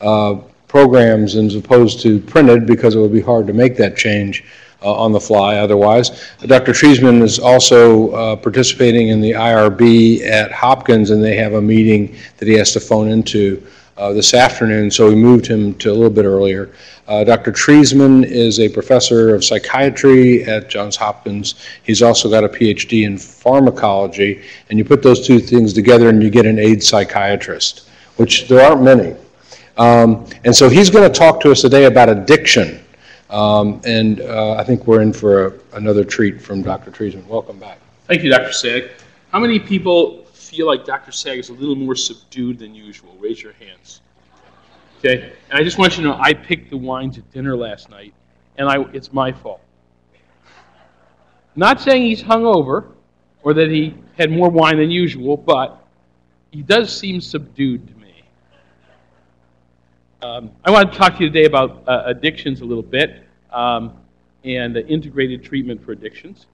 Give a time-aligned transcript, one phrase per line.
[0.00, 0.36] uh,
[0.68, 4.44] programs as opposed to printed because it would be hard to make that change
[4.82, 6.30] uh, on the fly otherwise.
[6.46, 6.72] Dr.
[6.72, 12.16] Treisman is also uh, participating in the IRB at Hopkins, and they have a meeting
[12.36, 15.94] that he has to phone into uh, this afternoon, so we moved him to a
[15.94, 16.70] little bit earlier.
[17.08, 17.52] Uh, Dr.
[17.52, 21.54] Treisman is a professor of psychiatry at Johns Hopkins.
[21.82, 26.22] He's also got a PhD in pharmacology, and you put those two things together and
[26.22, 29.14] you get an AIDS psychiatrist, which there aren't many.
[29.76, 32.82] Um, and so he's going to talk to us today about addiction.
[33.30, 36.90] Um, and uh, I think we're in for a, another treat from Dr.
[36.90, 37.26] Treisman.
[37.26, 37.78] Welcome back.
[38.06, 38.50] Thank you, Dr.
[38.50, 38.90] Saag.
[39.32, 41.10] How many people feel like Dr.
[41.10, 43.16] Saag is a little more subdued than usual?
[43.18, 44.00] Raise your hands.
[44.98, 45.32] Okay?
[45.50, 48.14] And I just want you to know I picked the wines at dinner last night,
[48.56, 49.60] and I, it's my fault.
[51.54, 52.92] Not saying he's hungover
[53.42, 55.84] or that he had more wine than usual, but
[56.50, 57.95] he does seem subdued.
[60.22, 63.98] Um, I want to talk to you today about uh, addictions a little bit um,
[64.44, 66.46] and the integrated treatment for addictions.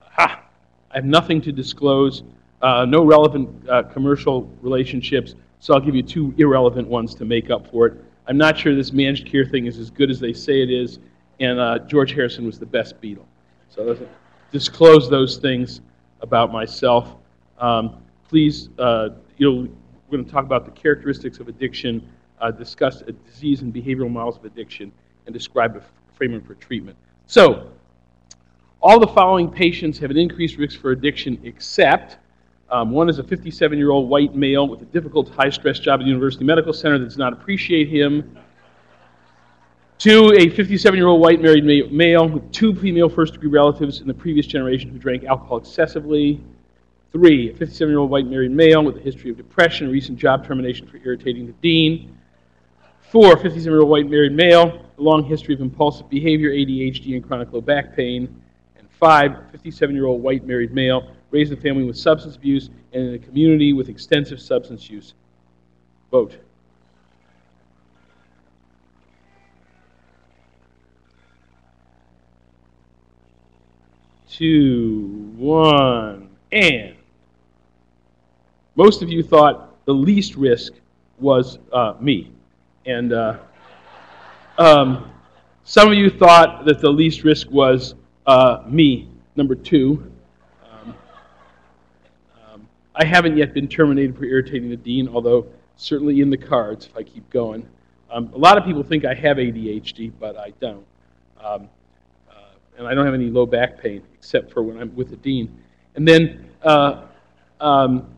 [0.00, 0.42] Ha!
[0.90, 2.24] I have nothing to disclose,
[2.62, 7.48] uh, no relevant uh, commercial relationships, so I'll give you two irrelevant ones to make
[7.48, 8.04] up for it.
[8.26, 10.98] I'm not sure this managed care thing is as good as they say it is,
[11.38, 13.26] and uh, George Harrison was the best Beatle.
[13.68, 13.96] So
[14.50, 15.80] disclose those things
[16.22, 17.14] about myself.
[17.60, 22.02] Um, please, uh, you'll, we're going to talk about the characteristics of addiction,
[22.40, 24.92] uh, discuss a disease and behavioral models of addiction,
[25.26, 25.82] and describe a
[26.16, 26.96] framework for treatment.
[27.26, 27.70] So,
[28.80, 32.18] all the following patients have an increased risk for addiction except
[32.68, 36.00] um, one is a 57 year old white male with a difficult, high stress job
[36.00, 38.36] at the University Medical Center that does not appreciate him.
[39.98, 44.08] Two, a 57 year old white married male with two female first degree relatives in
[44.08, 46.40] the previous generation who drank alcohol excessively.
[47.12, 50.44] Three, a 57 year old white married male with a history of depression, recent job
[50.44, 52.15] termination for irritating the dean.
[53.10, 57.14] Four, a 57 year old white married male, a long history of impulsive behavior, ADHD,
[57.14, 58.42] and chronic low back pain.
[58.76, 62.70] And five, 57 year old white married male raised in a family with substance abuse,
[62.92, 65.14] and in a community with extensive substance use.
[66.10, 66.36] Vote.
[74.28, 76.96] Two, one, and.
[78.74, 80.74] Most of you thought the least risk
[81.18, 82.35] was uh, me.
[82.86, 83.38] And uh,
[84.58, 85.10] um,
[85.64, 87.94] some of you thought that the least risk was
[88.26, 90.12] uh, me, number two.
[92.98, 95.46] I haven't yet been terminated for irritating the dean, although
[95.76, 97.68] certainly in the cards if I keep going.
[98.10, 100.86] Um, a lot of people think I have ADHD, but I don't.
[101.38, 101.68] Um,
[102.30, 105.16] uh, and I don't have any low back pain except for when I'm with the
[105.16, 105.62] dean.
[105.94, 107.02] And then uh,
[107.60, 108.08] um,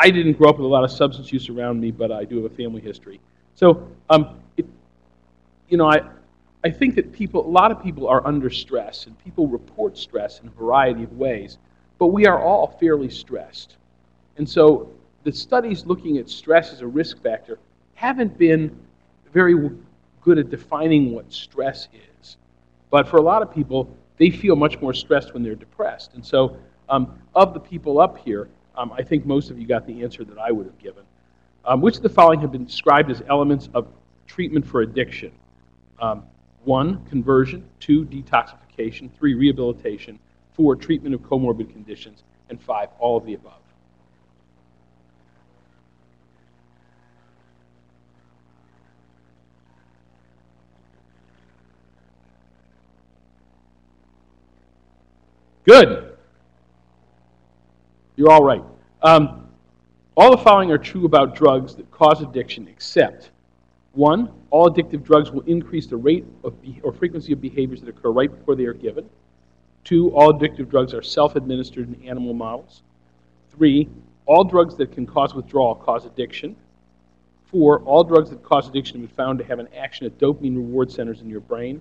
[0.00, 2.42] I didn't grow up with a lot of substance use around me, but I do
[2.42, 3.20] have a family history.
[3.54, 4.66] So, um, it,
[5.68, 6.00] you know, I,
[6.64, 10.40] I think that people, a lot of people are under stress, and people report stress
[10.40, 11.58] in a variety of ways
[12.00, 13.76] but we are all fairly stressed.
[14.38, 14.90] And so
[15.22, 17.58] the studies looking at stress as a risk factor
[17.94, 18.74] haven't been
[19.34, 19.70] very
[20.22, 22.38] good at defining what stress is.
[22.88, 26.14] But for a lot of people, they feel much more stressed when they're depressed.
[26.14, 26.56] And so,
[26.88, 30.24] um, of the people up here, um, I think most of you got the answer
[30.24, 31.04] that I would have given.
[31.64, 33.88] Um, which of the following have been described as elements of
[34.26, 35.32] treatment for addiction?
[36.00, 36.24] Um,
[36.64, 37.68] one, conversion.
[37.80, 39.10] Two, detoxification.
[39.18, 40.18] Three, rehabilitation.
[40.54, 42.22] Four, treatment of comorbid conditions.
[42.48, 43.54] And five, all of the above.
[55.64, 56.09] Good.
[58.20, 58.62] You're all right.
[59.00, 59.48] Um,
[60.14, 63.30] all the following are true about drugs that cause addiction, except
[63.92, 68.10] one, all addictive drugs will increase the rate of or frequency of behaviors that occur
[68.10, 69.08] right before they are given.
[69.84, 72.82] Two, all addictive drugs are self administered in animal models.
[73.52, 73.88] Three,
[74.26, 76.56] all drugs that can cause withdrawal cause addiction.
[77.46, 80.56] Four, all drugs that cause addiction have been found to have an action at dopamine
[80.56, 81.80] reward centers in your brain.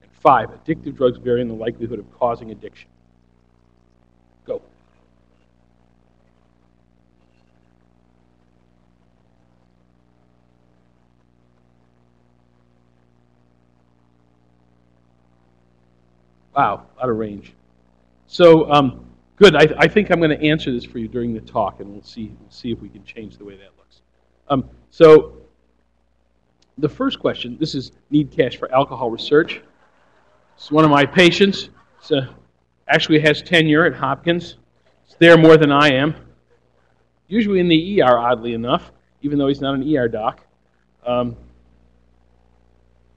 [0.00, 2.88] And five, addictive drugs vary in the likelihood of causing addiction.
[4.46, 4.62] Go.
[16.54, 17.54] Wow, out of range.
[18.26, 19.04] So, um,
[19.36, 19.56] good.
[19.56, 22.02] I, I, think I'm going to answer this for you during the talk, and we'll
[22.02, 24.02] see, we'll see if we can change the way that looks.
[24.48, 25.38] Um, so,
[26.78, 29.62] the first question this is need cash for alcohol research.
[30.56, 31.70] It's one of my patients.
[32.00, 32.12] It's
[32.88, 34.56] actually has tenure at Hopkins.
[35.06, 36.14] It's there more than I am.
[37.28, 38.92] Usually in the ER, oddly enough.
[39.22, 40.40] even though he's not an ER doc.
[41.06, 41.36] Um,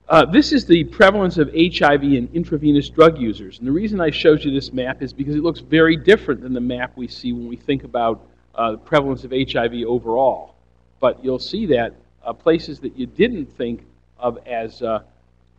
[0.07, 3.57] uh, this is the prevalence of HIV in intravenous drug users.
[3.57, 6.54] And the reason I showed you this map is because it looks very different than
[6.54, 8.22] the map we see when we think about
[8.54, 10.56] uh, the prevalence of HIV overall.
[11.00, 13.84] But you'll see that uh, places that you didn't think
[14.19, 15.02] of as, uh,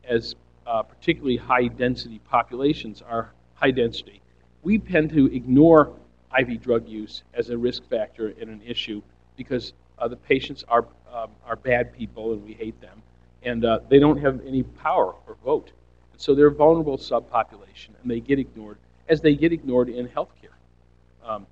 [0.08, 4.20] as uh, particularly high density populations are high density.
[4.62, 5.92] We tend to ignore
[6.38, 9.02] IV drug use as a risk factor in an issue
[9.36, 13.02] because uh, the patients are, um, are bad people and we hate them
[13.46, 15.70] and uh, they don't have any power or vote.
[16.12, 18.76] And so they're a vulnerable subpopulation, and they get ignored,
[19.08, 20.56] as they get ignored in healthcare.
[21.24, 21.46] Um,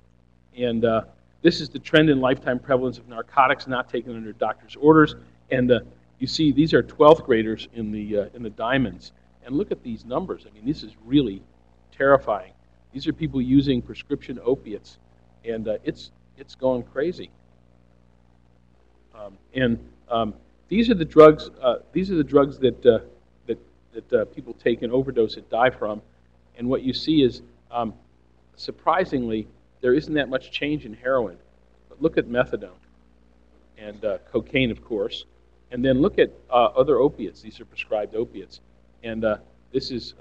[0.57, 1.01] and uh,
[1.41, 5.15] this is the trend in lifetime prevalence of narcotics not taken under doctor's orders.
[5.51, 5.79] And uh,
[6.19, 9.13] you see, these are 12th graders in the, uh, in the diamonds.
[9.45, 10.45] And look at these numbers.
[10.49, 11.41] I mean, this is really
[11.91, 12.51] terrifying.
[12.91, 14.97] These are people using prescription opiates,
[15.45, 17.29] and uh, it's, it's going crazy.
[19.13, 20.33] Um, and um,
[20.67, 21.49] these are the drugs.
[21.61, 22.99] Uh, these are the drugs that uh,
[23.47, 23.59] that
[23.93, 26.01] that uh, people take and overdose and die from.
[26.57, 27.93] And what you see is, um,
[28.55, 29.47] surprisingly,
[29.81, 31.37] there isn't that much change in heroin.
[31.89, 32.71] But look at methadone
[33.77, 35.25] and uh, cocaine, of course,
[35.71, 37.41] and then look at uh, other opiates.
[37.41, 38.61] These are prescribed opiates,
[39.03, 39.37] and uh,
[39.73, 40.15] this is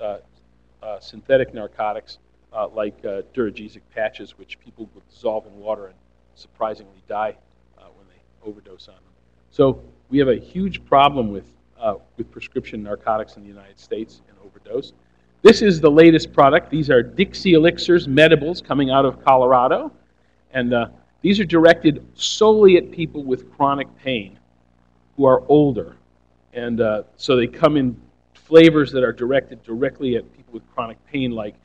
[1.00, 2.18] synthetic narcotics
[2.72, 5.94] like Duragesic patches, which people will dissolve in water and
[6.34, 7.36] surprisingly die
[7.76, 9.02] when they overdose on them.
[9.50, 9.82] So
[10.14, 11.42] we have a huge problem with,
[11.76, 14.92] uh, with prescription narcotics in the United States and overdose.
[15.42, 16.70] This is the latest product.
[16.70, 19.90] These are Dixie Elixirs Medibles coming out of Colorado.
[20.52, 20.86] And uh,
[21.20, 24.38] these are directed solely at people with chronic pain
[25.16, 25.96] who are older.
[26.52, 28.00] And uh, so they come in
[28.34, 31.56] flavors that are directed directly at people with chronic pain, like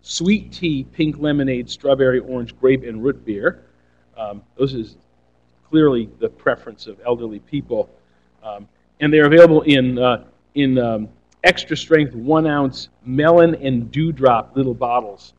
[0.00, 3.66] sweet tea, pink lemonade, strawberry, orange, grape, and root beer.
[4.16, 4.96] Um, those is
[5.68, 7.90] clearly the preference of elderly people.
[8.42, 8.68] Um,
[9.00, 10.24] and they're available in, uh,
[10.54, 11.08] in um,
[11.44, 15.34] extra strength one ounce melon and dewdrop little bottles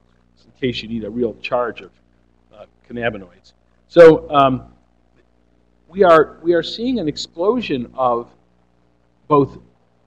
[0.45, 1.91] in case you need a real charge of
[2.53, 3.53] uh, cannabinoids.
[3.87, 4.71] So um,
[5.87, 8.29] we, are, we are seeing an explosion of
[9.27, 9.57] both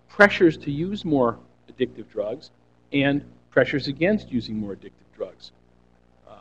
[0.08, 1.38] pressures to use more
[1.70, 2.50] addictive drugs
[2.92, 5.52] and pressures against using more addictive drugs.
[6.28, 6.36] Um,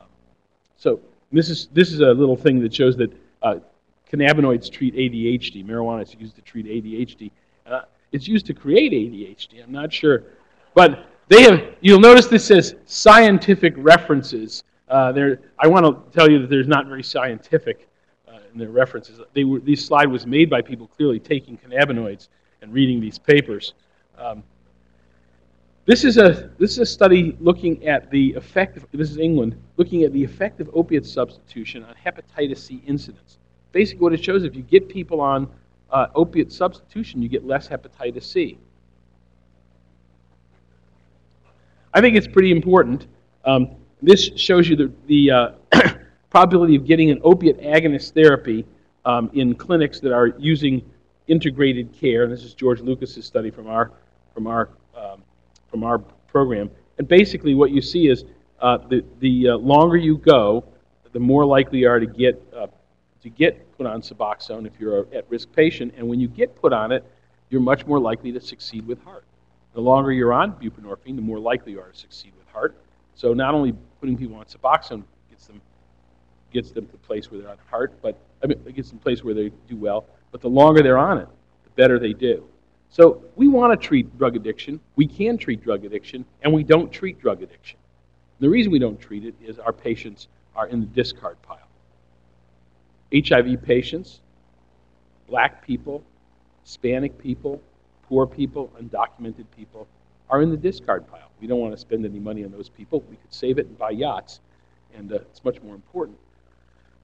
[0.78, 1.00] so
[1.32, 3.12] this is, this is a little thing that shows that
[3.42, 3.56] uh,
[4.12, 5.66] cannabinoids treat ADHD.
[5.66, 7.32] Marijuana is used to treat ADHD.
[7.66, 7.82] Uh,
[8.12, 9.64] it's used to create ADHD.
[9.64, 10.24] I'm not sure,
[10.74, 11.76] but they have.
[11.80, 14.64] You'll notice this says scientific references.
[14.90, 17.88] Uh, there, I want to tell you that there's not very scientific
[18.28, 19.20] uh, in their references.
[19.34, 22.28] They were, this slide was made by people clearly taking cannabinoids
[22.62, 23.74] and reading these papers.
[24.18, 24.44] Um,
[25.86, 28.76] this is a this is a study looking at the effect.
[28.76, 33.38] Of, this is England looking at the effect of opiate substitution on hepatitis C incidence
[33.72, 35.50] basically what it shows, is if you get people on
[35.92, 38.58] uh, opiate substitution, you get less hepatitis C.
[41.94, 43.08] I think it's pretty important.
[43.44, 45.52] Um, this shows you the, the uh,
[46.30, 48.66] probability of getting an opiate agonist therapy
[49.04, 50.82] um, in clinics that are using
[51.28, 52.24] integrated care.
[52.24, 53.92] And this is George Lucas's study from our,
[54.34, 55.22] from our, um,
[55.70, 56.72] from our program.
[56.98, 58.24] And basically, what you see is
[58.62, 60.64] uh, the, the uh, longer you go,
[61.12, 62.68] the more likely you are to get uh,
[63.24, 66.74] to get put on Suboxone if you're an at-risk patient, and when you get put
[66.74, 67.06] on it,
[67.50, 69.24] you're much more likely to succeed with HAART.
[69.74, 72.76] The longer you're on buprenorphine, the more likely you are to succeed with HAART.
[73.16, 75.62] So not only putting people on Suboxone gets them
[76.52, 79.00] gets them to a place where they're on HAART, but I mean, it gets them
[79.00, 80.06] to a place where they do well.
[80.32, 81.28] But the longer they're on it,
[81.64, 82.46] the better they do.
[82.90, 84.80] So we want to treat drug addiction.
[84.98, 87.80] We can treat drug addiction, and we don't treat drug addiction.
[88.40, 91.61] The reason we don't treat it is our patients are in the discard pile.
[93.14, 94.22] HIV patients,
[95.28, 96.04] black people,
[96.64, 97.62] Hispanic people,
[98.08, 99.88] poor people, undocumented people
[100.30, 101.30] are in the discard pile.
[101.42, 103.02] We don't want to spend any money on those people.
[103.10, 104.40] We could save it and buy yachts,
[104.96, 106.18] and uh, it's much more important.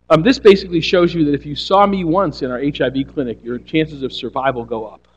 [0.10, 3.44] Um, this basically shows you that if you saw me once in our HIV clinic,
[3.44, 5.08] your chances of survival go up.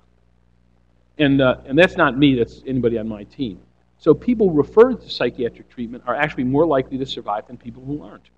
[1.18, 3.60] And, uh, and that's not me, that's anybody on my team.
[3.98, 8.02] So people referred to psychiatric treatment are actually more likely to survive than people who
[8.02, 8.30] aren't.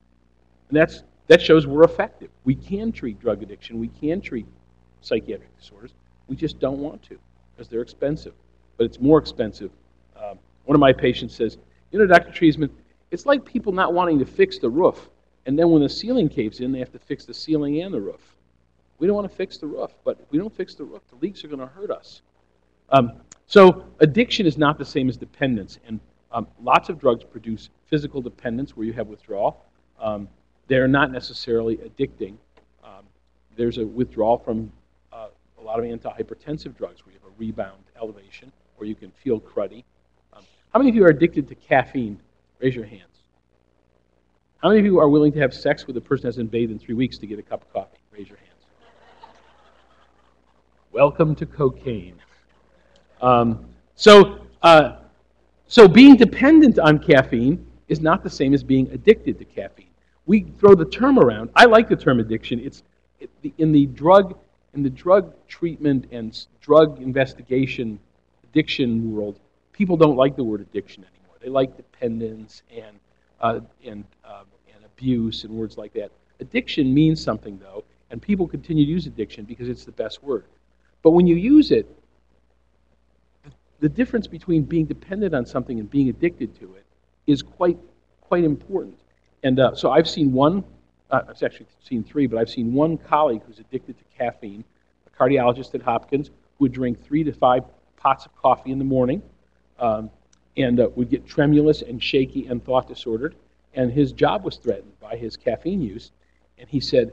[0.69, 2.31] And that's that shows we're effective.
[2.45, 3.79] We can treat drug addiction.
[3.79, 4.47] We can treat
[5.01, 5.93] psychiatric disorders.
[6.29, 7.19] We just don't want to
[7.55, 8.35] because they're expensive.
[8.77, 9.71] But it's more expensive.
[10.17, 11.59] Um, one of my patients says,
[11.91, 12.31] You know, Dr.
[12.31, 12.71] Treisman,
[13.11, 15.09] it's like people not wanting to fix the roof.
[15.47, 18.01] And then when the ceiling caves in, they have to fix the ceiling and the
[18.01, 18.21] roof.
[18.99, 21.17] We don't want to fix the roof, but if we don't fix the roof, the
[21.17, 22.23] leaks are going to hurt us.
[22.91, 23.13] Um,
[23.47, 25.79] so addiction is not the same as dependence.
[25.87, 25.99] And
[26.31, 29.65] um, lots of drugs produce physical dependence where you have withdrawal.
[30.01, 30.29] Um,
[30.73, 32.35] they're not necessarily addicting.
[32.83, 33.05] Um,
[33.57, 34.73] there's a withdrawal from
[35.13, 35.27] uh,
[35.59, 39.39] a lot of antihypertensive drugs where you have a rebound elevation or you can feel
[39.39, 39.85] cruddy.
[40.33, 42.19] Um, how many of you are addicted to caffeine?
[42.59, 43.03] Raise your hands.
[44.63, 46.73] How many of you are willing to have sex with a person who hasn't bathed
[46.73, 47.99] in three weeks to get a cup of coffee?
[48.11, 48.65] Raise your hands.
[50.91, 52.17] Welcome to cocaine.
[53.21, 55.01] Um, so, uh,
[55.67, 59.92] so being dependent on caffeine is not the same as being addicted to caffeine.
[60.27, 61.51] We throw the term around.
[61.57, 62.61] I like the term addiction.
[62.61, 62.83] It's
[63.21, 64.39] it, in the drug
[64.75, 67.99] in the drug treatment and drug investigation
[68.45, 69.39] addiction world.
[69.73, 71.37] People don't like the word addiction anymore.
[71.41, 72.99] They like dependence and
[73.41, 76.11] uh, and uh, and abuse and words like that.
[76.41, 80.45] Addiction means something though, and people continue to use addiction because it's the best word.
[81.03, 81.87] But when you use it,
[83.81, 86.85] the difference between being dependent on something and being addicted to it
[87.27, 87.79] is quite
[88.21, 88.99] quite important.
[89.43, 90.65] And uh, so I've seen one,
[91.11, 94.65] uh, I've actually seen three, but I've seen one colleague who's addicted to caffeine,
[95.07, 97.65] a cardiologist at Hopkins, who would drink three to five
[97.97, 99.23] pots of coffee in the morning,
[99.79, 100.11] um,
[100.57, 103.35] and uh, would get tremulous and shaky and thought disordered.
[103.75, 106.13] And his job was threatened by his caffeine use.
[106.59, 107.13] And he said,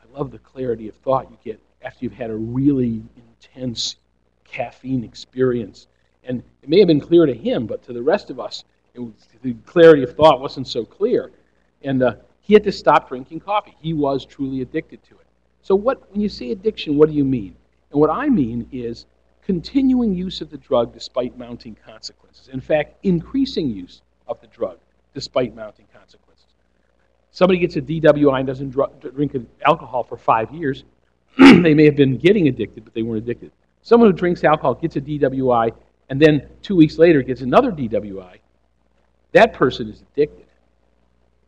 [0.00, 3.96] I love the clarity of thought you get after you've had a really intense
[4.44, 5.86] caffeine experience.
[6.24, 8.64] And it may have been clear to him, but to the rest of us,
[8.96, 11.30] was, the clarity of thought wasn't so clear.
[11.82, 13.76] And uh, he had to stop drinking coffee.
[13.80, 15.26] He was truly addicted to it.
[15.62, 17.54] So, what, when you say addiction, what do you mean?
[17.90, 19.06] And what I mean is
[19.42, 22.48] continuing use of the drug despite mounting consequences.
[22.48, 24.78] In fact, increasing use of the drug
[25.14, 26.46] despite mounting consequences.
[27.30, 30.84] Somebody gets a DWI and doesn't dr- drink alcohol for five years.
[31.38, 33.52] they may have been getting addicted, but they weren't addicted.
[33.82, 35.72] Someone who drinks alcohol gets a DWI
[36.10, 38.38] and then two weeks later gets another DWI.
[39.32, 40.46] That person is addicted.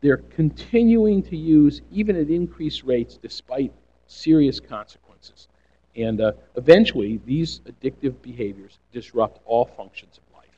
[0.00, 3.72] They're continuing to use, even at increased rates, despite
[4.06, 5.48] serious consequences.
[5.96, 10.48] And uh, eventually, these addictive behaviors disrupt all functions of life.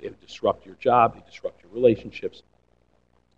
[0.00, 2.42] They disrupt your job, they disrupt your relationships,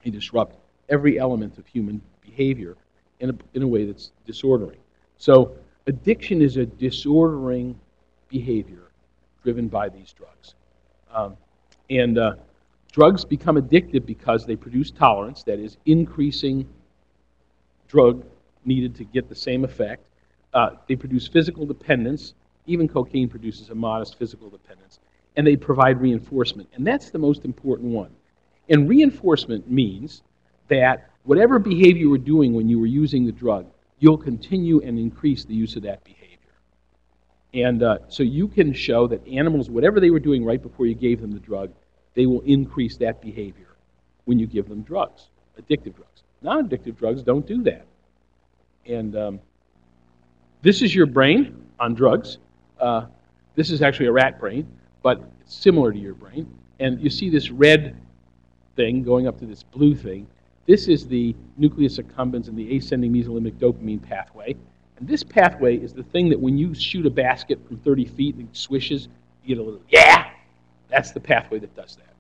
[0.02, 0.56] they disrupt
[0.88, 2.76] every element of human behavior
[3.20, 4.78] in a, in a way that's disordering.
[5.18, 7.78] So, addiction is a disordering
[8.28, 8.90] behavior
[9.42, 10.54] driven by these drugs.
[11.12, 11.36] Um,
[11.90, 12.34] and uh,
[12.94, 16.64] drugs become addictive because they produce tolerance, that is, increasing
[17.88, 18.24] drug
[18.64, 20.06] needed to get the same effect.
[20.54, 22.34] Uh, they produce physical dependence.
[22.66, 25.00] Even cocaine produces a modest physical dependence.
[25.36, 26.68] And they provide reinforcement.
[26.74, 28.10] And that's the most important one.
[28.68, 30.22] And reinforcement means
[30.68, 33.66] that whatever behavior you were doing when you were using the drug,
[33.98, 36.38] you'll continue and increase the use of that behavior.
[37.54, 40.94] And uh, so you can show that animals, whatever they were doing right before you
[40.94, 41.72] gave them the drug,
[42.14, 43.76] they will increase that behavior
[44.24, 45.28] when you give them drugs,
[45.60, 46.22] addictive drugs.
[46.42, 47.86] Non addictive drugs don't do that.
[48.86, 49.40] And um,
[50.62, 52.38] this is your brain on drugs.
[52.78, 53.06] Uh,
[53.54, 54.66] this is actually a rat brain,
[55.02, 56.46] but it's similar to your brain.
[56.80, 57.96] And you see this red
[58.76, 60.26] thing going up to this blue thing.
[60.66, 64.56] This is the nucleus accumbens and the ascending mesolimbic dopamine pathway.
[64.96, 68.36] And this pathway is the thing that when you shoot a basket from 30 feet
[68.36, 69.08] and it swishes,
[69.44, 70.23] you get a little, yeah!
[70.94, 72.14] That's the pathway that does that.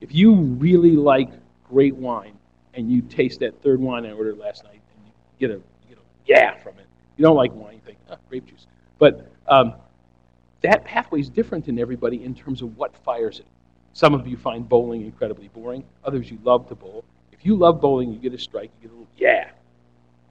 [0.00, 1.28] If you really like
[1.68, 2.38] great wine
[2.72, 5.90] and you taste that third wine I ordered last night and you get a, you
[5.90, 6.86] get a yeah from it,
[7.18, 8.66] you don't like wine, you think, oh, grape juice.
[8.98, 9.74] But um,
[10.62, 13.46] that pathway is different in everybody in terms of what fires it.
[13.92, 15.84] Some of you find bowling incredibly boring.
[16.02, 17.04] Others, you love to bowl.
[17.30, 19.50] If you love bowling, you get a strike, you get a little yeah.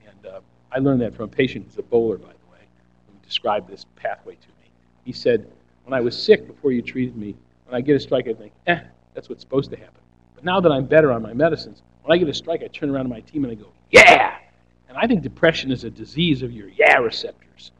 [0.07, 0.39] And uh,
[0.72, 2.65] I learned that from a patient who's a bowler, by the way,
[3.05, 4.72] who described this pathway to me.
[5.05, 5.48] He said,
[5.84, 7.36] when I was sick before you treated me,
[7.67, 8.79] when I get a strike, I think, eh,
[9.13, 10.01] that's what's supposed to happen.
[10.36, 12.89] But now that I'm better on my medicines, when I get a strike, I turn
[12.89, 14.38] around to my team and I go, yeah!
[14.88, 17.71] And I think depression is a disease of your yeah receptors.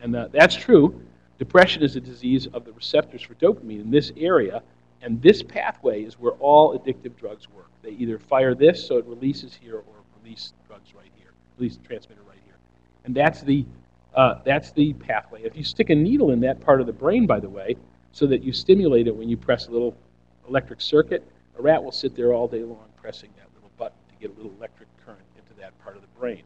[0.00, 1.02] And uh, that's true.
[1.38, 4.62] Depression is a disease of the receptors for dopamine in this area,
[5.00, 7.68] and this pathway is where all addictive drugs work.
[7.82, 12.22] They either fire this so it releases here or release drugs right here, release transmitter
[12.28, 12.54] right here.
[13.04, 13.64] And that's the,
[14.14, 15.42] uh, that's the pathway.
[15.42, 17.76] If you stick a needle in that part of the brain, by the way,
[18.12, 19.96] so that you stimulate it when you press a little
[20.48, 21.26] electric circuit,
[21.58, 24.36] a rat will sit there all day long pressing that little button to get a
[24.36, 26.42] little electric current into that part of the brain.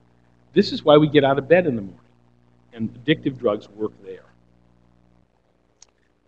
[0.55, 2.01] This is why we get out of bed in the morning,
[2.73, 4.25] and addictive drugs work there.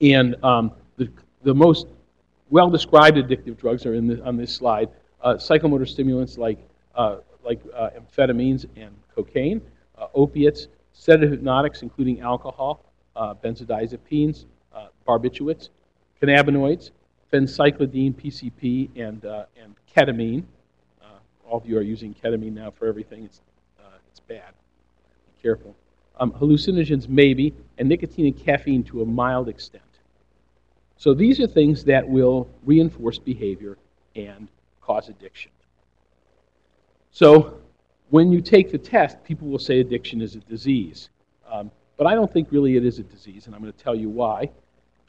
[0.02, 1.10] And um, the,
[1.42, 1.86] the most
[2.50, 4.90] well described addictive drugs are in the, on this slide.
[5.22, 6.58] Uh, psychomotor stimulants like,
[6.94, 9.62] uh, like uh, amphetamines and cocaine,
[9.96, 12.84] uh, opiates, sedative hypnotics, including alcohol,
[13.16, 14.44] uh, benzodiazepines,
[15.08, 15.70] barbiturates,
[16.22, 16.90] cannabinoids,
[17.32, 20.44] phencyclidine, PCP, and, uh, and ketamine.
[21.02, 21.06] Uh,
[21.48, 23.24] all of you are using ketamine now for everything.
[23.24, 23.40] It's,
[23.80, 24.52] uh, it's bad.
[25.36, 25.74] Be careful.
[26.20, 29.82] Um, hallucinogens, maybe, and nicotine and caffeine to a mild extent.
[30.96, 33.78] So these are things that will reinforce behavior
[34.16, 34.48] and
[34.80, 35.52] cause addiction.
[37.12, 37.60] So
[38.10, 41.08] when you take the test, people will say addiction is a disease.
[41.50, 43.94] Um, but I don't think really it is a disease, and I'm going to tell
[43.94, 44.50] you why.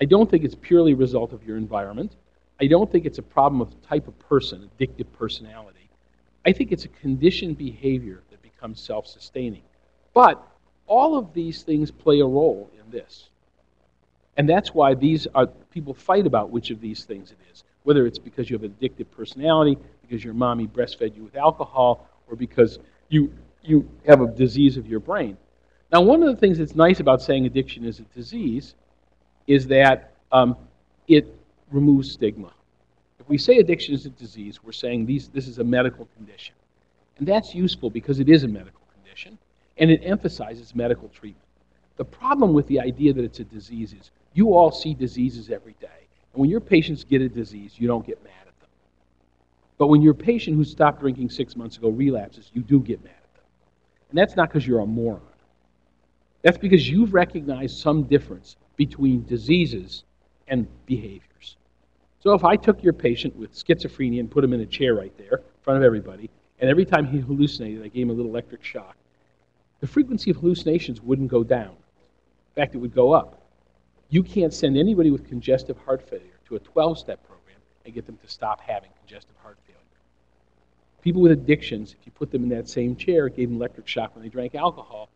[0.01, 2.15] I don't think it's purely a result of your environment.
[2.61, 5.89] I don't think it's a problem of type of person, addictive personality.
[6.45, 9.61] I think it's a conditioned behavior that becomes self sustaining.
[10.13, 10.45] But
[10.87, 13.29] all of these things play a role in this.
[14.37, 17.63] And that's why these are people fight about which of these things it is.
[17.83, 22.07] Whether it's because you have an addictive personality, because your mommy breastfed you with alcohol,
[22.29, 22.79] or because
[23.09, 25.37] you, you have a disease of your brain.
[25.91, 28.75] Now, one of the things that's nice about saying addiction is a disease
[29.49, 30.55] is that um,
[31.07, 31.25] it
[31.71, 32.53] removes stigma.
[33.19, 36.53] If we say addiction is a disease, we're saying these, this is a medical condition.
[37.17, 39.39] And that's useful because it is a medical condition,
[39.79, 41.43] and it emphasizes medical treatment.
[41.97, 45.75] The problem with the idea that it's a disease is you all see diseases every
[45.81, 46.07] day.
[46.33, 48.69] And when your patients get a disease, you don't get mad at them.
[49.79, 53.15] But when your patient who stopped drinking six months ago relapses, you do get mad
[53.15, 53.43] at them.
[54.11, 55.21] And that's not because you're a moron.
[56.43, 60.05] That's because you've recognized some difference between diseases
[60.48, 61.57] and behaviors.
[62.21, 65.12] So if I took your patient with schizophrenia and put him in a chair right
[65.17, 66.29] there in front of everybody,
[66.62, 68.95] and every time he hallucinated, I gave him a little electric shock,
[69.81, 71.71] the frequency of hallucinations wouldn't go down.
[71.71, 73.41] In fact, it would go up.
[74.09, 78.05] You can't send anybody with congestive heart failure to a 12 step program and get
[78.05, 79.79] them to stop having congestive heart failure.
[81.01, 84.15] People with addictions, if you put them in that same chair, gave them electric shock
[84.15, 85.09] when they drank alcohol,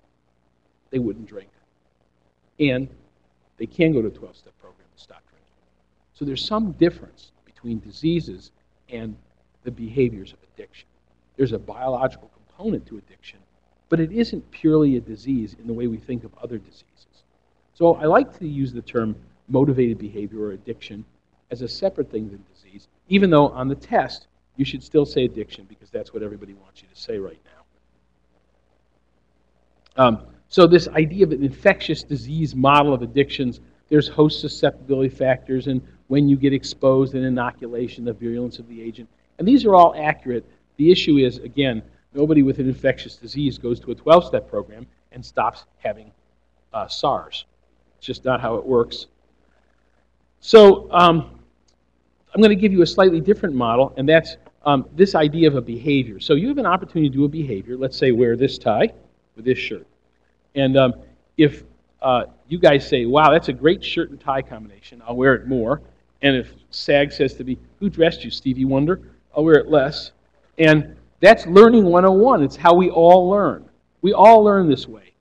[0.89, 1.49] they wouldn't drink.
[2.59, 2.89] And
[3.63, 5.47] they can go to a 12 step program and stop drinking.
[6.13, 8.51] So there's some difference between diseases
[8.89, 9.15] and
[9.63, 10.85] the behaviors of addiction.
[11.37, 13.39] There's a biological component to addiction,
[13.87, 17.23] but it isn't purely a disease in the way we think of other diseases.
[17.73, 19.15] So I like to use the term
[19.47, 21.05] motivated behavior or addiction
[21.49, 25.23] as a separate thing than disease, even though on the test you should still say
[25.23, 27.39] addiction because that's what everybody wants you to say right
[29.95, 30.03] now.
[30.03, 35.65] Um, so this idea of an infectious disease model of addictions, there's host susceptibility factors
[35.65, 39.09] and when you get exposed and inoculation, the virulence of the agent.
[39.39, 40.45] And these are all accurate.
[40.77, 41.81] The issue is, again,
[42.13, 46.11] nobody with an infectious disease goes to a 12 step program and stops having
[46.71, 47.45] uh, SARS.
[47.97, 49.07] It's just not how it works.
[50.39, 51.39] So um,
[52.31, 54.37] I'm going to give you a slightly different model, and that's
[54.67, 56.19] um, this idea of a behavior.
[56.19, 57.75] So you have an opportunity to do a behavior.
[57.75, 58.93] Let's say wear this tie
[59.35, 59.87] with this shirt.
[60.55, 60.93] And um,
[61.37, 61.63] if
[62.01, 65.47] uh, you guys say, wow, that's a great shirt and tie combination, I'll wear it
[65.47, 65.81] more.
[66.21, 69.01] And if Saag says to me, who dressed you, Stevie Wonder?
[69.35, 70.11] I'll wear it less.
[70.57, 72.43] And that's learning 101.
[72.43, 73.65] It's how we all learn.
[74.01, 75.13] We all learn this way.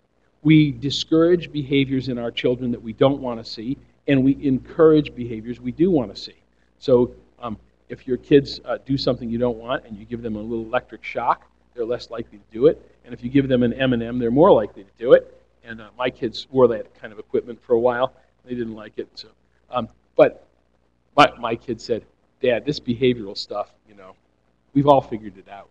[0.43, 5.15] We discourage behaviors in our children that we don't want to see, and we encourage
[5.15, 6.35] behaviors we do want to see.
[6.79, 7.57] So um,
[7.89, 10.65] if your kids uh, do something you don't want and you give them a little
[10.65, 12.92] electric shock, they're less likely to do it.
[13.05, 15.39] And if you give them an M&M, they're more likely to do it.
[15.65, 18.15] And uh, my kids wore that kind of equipment for a while.
[18.45, 19.09] They didn't like it.
[19.15, 19.29] So,
[19.71, 20.47] um, but
[21.17, 22.05] my, my kid said,
[22.41, 24.15] Dad, this behavioral stuff, you know,
[24.75, 25.69] we've all figured it out.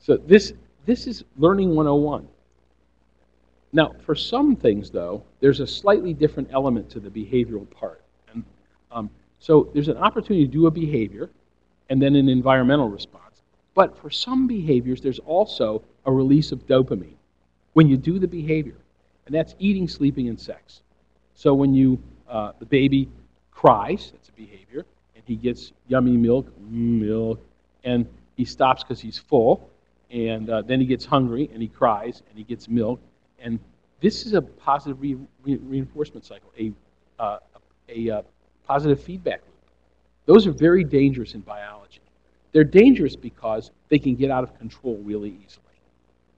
[0.00, 0.52] So this,
[0.84, 2.28] this is Learning 101.
[3.72, 8.02] Now, for some things, though, there's a slightly different element to the behavioral part.
[8.32, 8.44] And
[8.90, 9.10] um,
[9.40, 11.28] so there's an opportunity to do a behavior
[11.88, 13.42] and then an environmental response.
[13.74, 17.16] But for some behaviors, there's also a release of dopamine
[17.74, 18.76] when you do the behavior,
[19.26, 20.80] and that's eating, sleeping, and sex.
[21.34, 23.08] So when you, uh, the baby
[23.50, 27.40] cries, that's a behavior, and he gets yummy milk, milk,
[27.84, 29.68] and he stops because he's full,
[30.10, 33.00] and uh, then he gets hungry and he cries and he gets milk.
[33.40, 33.58] And
[34.00, 36.72] this is a positive re- re- reinforcement cycle, a,
[37.18, 37.38] uh,
[37.88, 38.22] a uh,
[38.66, 39.40] positive feedback.
[40.26, 42.00] Those are very dangerous in biology.
[42.52, 45.62] They're dangerous because they can get out of control really easily.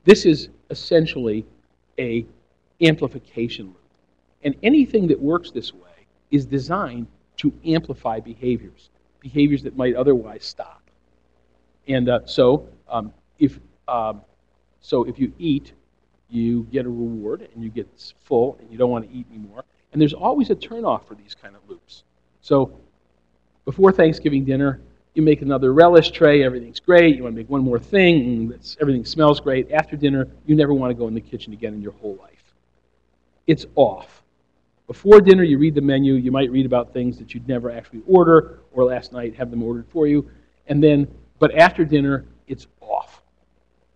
[0.05, 1.45] This is essentially
[1.99, 2.27] a
[2.81, 3.77] amplification loop.
[4.43, 7.07] And anything that works this way is designed
[7.39, 10.83] to amplify behaviors, behaviors that might otherwise stop.
[11.87, 14.23] And uh, so um, if um,
[14.81, 15.73] so if you eat,
[16.29, 17.89] you get a reward and you get
[18.25, 19.65] full and you don't want to eat anymore.
[19.93, 22.05] And there's always a turnoff for these kind of loops.
[22.43, 22.79] So
[23.69, 24.81] before Thanksgiving dinner,
[25.13, 27.15] you make another relish tray, everything's great.
[27.15, 29.71] You want to make one more thing, mm, and everything smells great.
[29.71, 32.55] After dinner, you never want to go in the kitchen again in your whole life.
[33.47, 34.23] It's off.
[34.87, 36.15] Before dinner, you read the menu.
[36.15, 39.63] You might read about things that you'd never actually order, or last night have them
[39.63, 40.31] ordered for you.
[40.69, 41.07] And then,
[41.39, 43.21] but after dinner, it's off.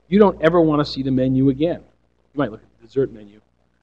[0.09, 1.81] you don't ever want to see the menu again.
[1.81, 3.41] You might look at the dessert menu.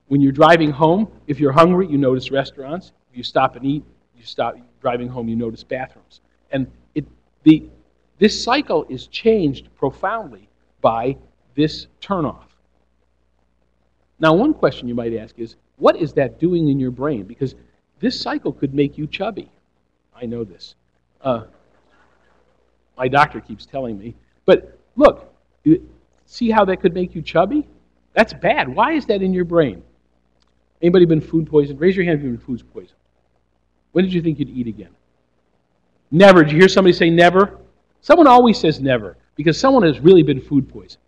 [0.08, 2.92] When you're driving home, if you're hungry, you notice restaurants.
[3.10, 3.84] If you stop and eat,
[4.20, 6.22] you stop driving home, you notice bathrooms.
[6.52, 7.06] And it,
[7.44, 7.70] the,
[8.18, 10.50] this cycle is changed profoundly
[10.82, 11.18] by
[11.56, 12.44] this turnoff.
[14.20, 17.24] Now, one question you might ask is, what is that doing in your brain?
[17.24, 17.56] Because
[18.00, 19.50] this cycle could make you chubby.
[20.14, 20.76] I know this.
[21.22, 21.44] Uh,
[22.98, 24.16] my doctor keeps telling me.
[24.46, 25.34] But look,
[26.26, 27.68] see how that could make you chubby?
[28.14, 28.68] That's bad.
[28.68, 29.82] Why is that in your brain?
[30.82, 31.80] Anybody been food poisoned?
[31.80, 32.99] Raise your hand if you've been food poisoned.
[33.92, 34.92] When did you think you'd eat again?
[36.12, 36.44] Never.
[36.44, 37.58] Did you hear somebody say never?
[38.02, 41.04] Someone always says never because someone has really been food poisoned.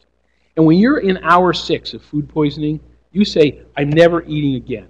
[0.58, 2.80] And when you're in hour six of food poisoning,
[3.12, 4.88] you say, I'm never eating again.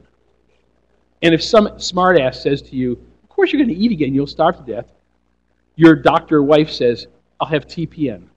[1.21, 4.27] And if some smartass says to you, Of course you're going to eat again, you'll
[4.27, 4.91] starve to death,
[5.75, 7.07] your doctor wife says,
[7.39, 8.27] I'll have TPN.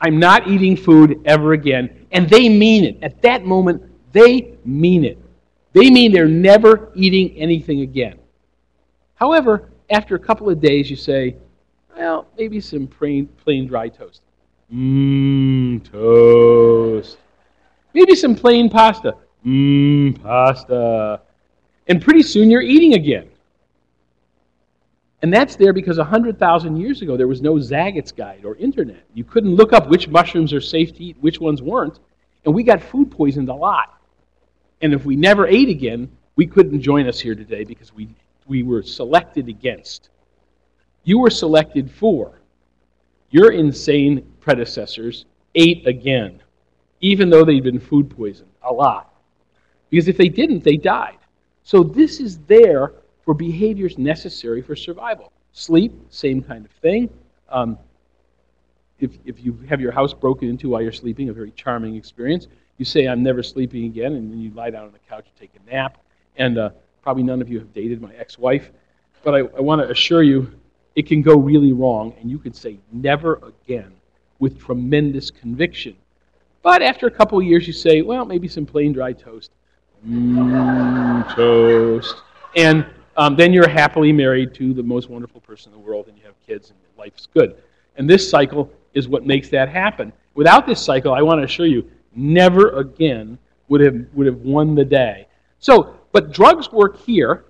[0.00, 2.06] I'm not eating food ever again.
[2.10, 2.98] And they mean it.
[3.02, 3.82] At that moment,
[4.12, 5.18] they mean it.
[5.72, 8.18] They mean they're never eating anything again.
[9.14, 11.36] However, after a couple of days, you say,
[11.96, 14.22] well, maybe some plain, plain dry toast.
[14.72, 17.18] Mmm, toast.
[17.92, 19.14] Maybe some plain pasta.
[19.44, 21.20] Mmm, pasta.
[21.88, 23.28] And pretty soon you're eating again.
[25.22, 29.04] And that's there because 100,000 years ago there was no Zagat's guide or internet.
[29.12, 31.98] You couldn't look up which mushrooms are safe to eat, which ones weren't.
[32.44, 33.99] And we got food poisoned a lot.
[34.80, 38.08] And if we never ate again, we couldn't join us here today because we,
[38.46, 40.10] we were selected against.
[41.04, 42.40] You were selected for.
[43.30, 46.42] Your insane predecessors ate again,
[47.00, 49.14] even though they'd been food poisoned a lot.
[49.90, 51.18] Because if they didn't, they died.
[51.62, 52.92] So this is there
[53.24, 55.32] for behaviors necessary for survival.
[55.52, 57.10] Sleep, same kind of thing.
[57.48, 57.78] Um,
[58.98, 62.48] if, if you have your house broken into while you're sleeping, a very charming experience,
[62.80, 65.36] you say, I'm never sleeping again, and then you lie down on the couch and
[65.38, 65.98] take a nap.
[66.36, 66.70] And uh,
[67.02, 68.70] probably none of you have dated my ex wife,
[69.22, 70.50] but I, I want to assure you
[70.96, 73.92] it can go really wrong, and you could say, never again,
[74.38, 75.94] with tremendous conviction.
[76.62, 79.50] But after a couple of years, you say, well, maybe some plain dry toast.
[80.06, 82.16] Mmm, toast.
[82.56, 82.86] And
[83.18, 86.24] um, then you're happily married to the most wonderful person in the world and you
[86.24, 87.62] have kids and life's good.
[87.96, 90.12] And this cycle is what makes that happen.
[90.34, 94.74] Without this cycle, I want to assure you, never again would have, would have won
[94.74, 95.26] the day.
[95.58, 97.44] So, but drugs work here.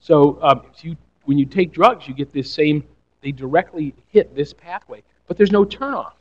[0.00, 2.84] So um, you, when you take drugs, you get this same,
[3.20, 5.02] they directly hit this pathway.
[5.26, 6.12] But there's no turnoff.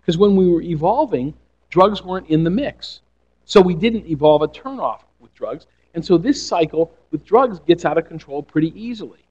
[0.00, 1.34] Because when we were evolving,
[1.70, 3.00] drugs weren't in the mix.
[3.44, 5.66] So we didn't evolve a turnoff with drugs.
[5.94, 9.24] And so this cycle with drugs gets out of control pretty easily.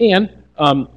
[0.00, 0.88] And um,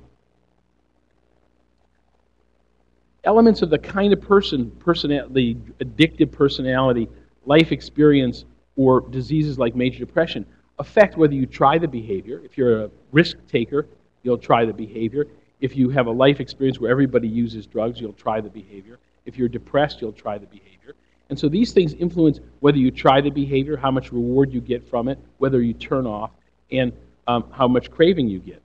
[3.26, 7.10] elements of the kind of person, the addictive personality,
[7.46, 10.46] life experience, or diseases like major depression
[10.80, 12.42] affect whether you try the behavior.
[12.44, 13.88] If you're a risk taker,
[14.24, 15.28] you'll try the behavior.
[15.62, 19.00] If you have a life experience where everybody uses drugs, you'll try the behavior.
[19.26, 20.96] If you're depressed, you'll try the behavior.
[21.30, 24.88] And so these things influence whether you try the behavior, how much reward you get
[24.88, 26.32] from it, whether you turn off,
[26.72, 26.92] and
[27.28, 28.62] um, how much craving you get.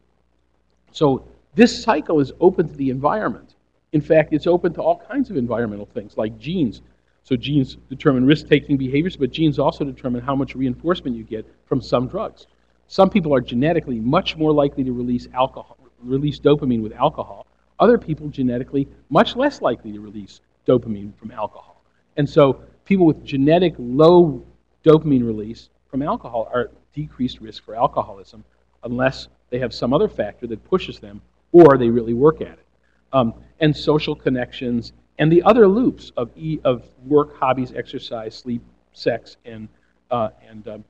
[0.93, 3.50] So this cycle is open to the environment.
[3.93, 6.83] In fact, it's open to all kinds of environmental things like genes.
[7.25, 11.81] So genes determine risk-taking behaviors, but genes also determine how much reinforcement you get from
[11.81, 12.47] some drugs.
[12.87, 17.47] Some people are genetically much more likely to release alcohol, release dopamine with alcohol.
[17.79, 21.83] Other people genetically much less likely to release dopamine from alcohol.
[22.17, 24.45] And so people with genetic low
[24.85, 28.45] dopamine release from alcohol are at decreased risk for alcoholism
[28.85, 31.21] unless they have some other factor that pushes them
[31.53, 32.67] or they really work at it.
[33.13, 38.63] Um, and social connections and the other loops of, e- of work, hobbies, exercise, sleep,
[38.93, 39.69] sex, and,
[40.11, 40.85] uh, and, um,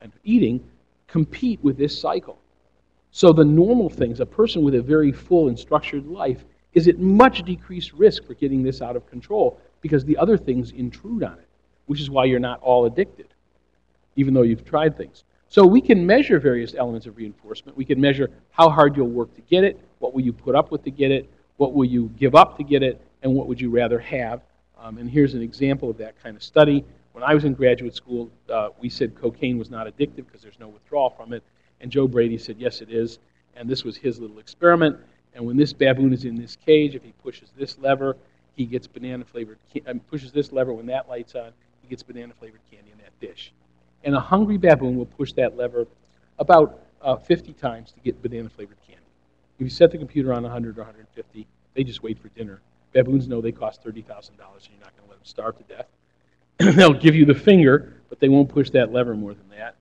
[0.00, 0.64] and eating
[1.06, 2.38] compete with this cycle.
[3.10, 6.98] So the normal things, a person with a very full and structured life is at
[6.98, 11.34] much decreased risk for getting this out of control because the other things intrude on
[11.34, 11.46] it,
[11.86, 13.28] which is why you're not all addicted,
[14.16, 15.24] even though you've tried things.
[15.50, 17.76] So we can measure various elements of reinforcement.
[17.76, 20.72] We can measure how hard you'll work to get it, what will you put up
[20.72, 23.60] with to get it, what will you give up to get it, and what would
[23.60, 24.42] you rather have.
[24.78, 26.84] Um, and here's an example of that kind of study.
[27.12, 30.58] When I was in graduate school, uh, we said cocaine was not addictive because there's
[30.58, 31.42] no withdrawal from it.
[31.80, 33.18] And Joe Brady said, yes, it is.
[33.56, 34.98] And this was his little experiment.
[35.34, 38.16] And when this baboon is in this cage, if he pushes this lever,
[38.56, 42.32] he gets banana flavored, um, pushes this lever when that light's on, he gets banana
[42.38, 43.52] flavored candy in that dish.
[44.04, 45.86] And a hungry baboon will push that lever
[46.38, 48.76] about uh, 50 times to get banana flavored.
[49.58, 52.60] If you set the computer on 100 or 150, They just wait for dinner.
[52.92, 55.86] Baboons know they cost $30,000 and you're not going to let them starve to death.
[56.76, 59.74] They'll give you the finger, but they won't push that lever more than that.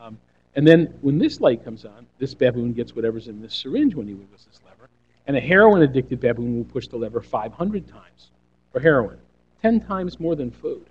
[0.00, 0.18] Um,
[0.56, 4.08] and then when this light comes on, this baboon gets whatever's in this syringe when
[4.08, 4.88] he wiggles this lever.
[5.26, 8.30] And a heroin addicted baboon will push the lever 500 times
[8.72, 9.18] for heroin,
[9.62, 10.86] 10 times more than food.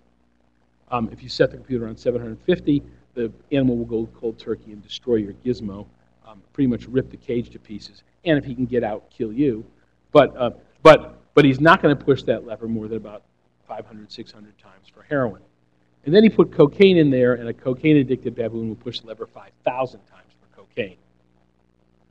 [0.91, 2.83] Um, if you set the computer on 750,
[3.15, 5.85] the animal will go cold turkey and destroy your gizmo,
[6.25, 9.31] um, pretty much rip the cage to pieces, and if he can get out, kill
[9.31, 9.65] you.
[10.11, 13.23] But, uh, but, but he's not going to push that lever more than about
[13.67, 15.41] 500, 600 times for heroin.
[16.05, 19.07] And then he put cocaine in there, and a cocaine addicted baboon will push the
[19.07, 20.97] lever 5,000 times for cocaine.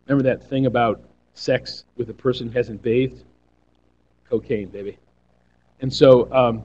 [0.06, 1.02] Remember that thing about
[1.34, 3.22] sex with a person who hasn't bathed?
[4.28, 4.98] Cocaine, baby.
[5.80, 6.64] And so, um,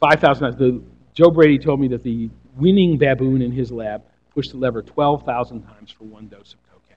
[0.00, 0.82] 5,000 times.
[1.14, 4.02] Joe Brady told me that the winning baboon in his lab
[4.34, 6.96] pushed the lever 12,000 times for one dose of cocaine.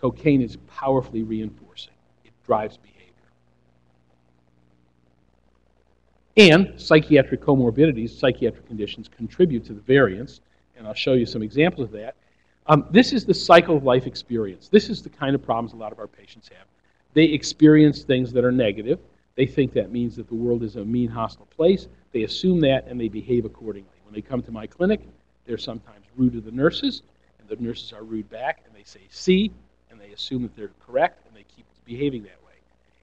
[0.00, 2.94] Cocaine is powerfully reinforcing, it drives behavior.
[6.36, 10.40] And psychiatric comorbidities, psychiatric conditions, contribute to the variance,
[10.76, 12.16] and I'll show you some examples of that.
[12.66, 14.68] Um, this is the cycle of life experience.
[14.68, 16.66] This is the kind of problems a lot of our patients have.
[17.12, 18.98] They experience things that are negative.
[19.36, 21.88] They think that means that the world is a mean, hostile place.
[22.12, 23.90] They assume that and they behave accordingly.
[24.04, 25.00] When they come to my clinic,
[25.46, 27.02] they're sometimes rude to the nurses,
[27.38, 29.50] and the nurses are rude back, and they say, see,
[29.90, 32.54] and they assume that they're correct, and they keep behaving that way.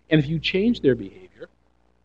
[0.10, 1.50] And if you change their behavior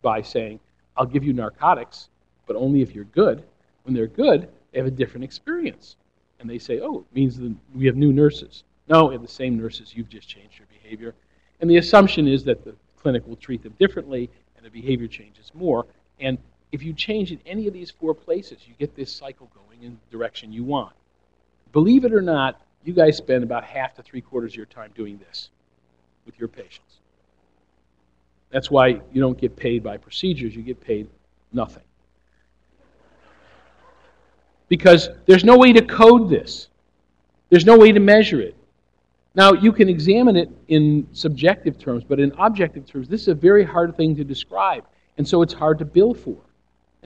[0.01, 0.59] by saying,
[0.95, 2.09] I'll give you narcotics,
[2.45, 3.43] but only if you're good.
[3.83, 5.95] When they're good, they have a different experience.
[6.39, 8.63] And they say, oh, it means that we have new nurses.
[8.89, 11.13] No, we have the same nurses, you've just changed your behavior.
[11.59, 15.51] And the assumption is that the clinic will treat them differently and the behavior changes
[15.53, 15.85] more.
[16.19, 16.37] And
[16.71, 19.97] if you change in any of these four places, you get this cycle going in
[20.09, 20.93] the direction you want.
[21.71, 24.91] Believe it or not, you guys spend about half to three quarters of your time
[24.95, 25.49] doing this
[26.25, 26.99] with your patients.
[28.49, 31.09] That's why you don't get paid by procedures, you get paid
[31.51, 31.83] nothing.
[34.69, 36.69] Because there's no way to code this,
[37.49, 38.55] there's no way to measure it.
[39.35, 43.35] Now, you can examine it in subjective terms, but in objective terms, this is a
[43.35, 44.85] very hard thing to describe,
[45.17, 46.37] and so it's hard to bill for.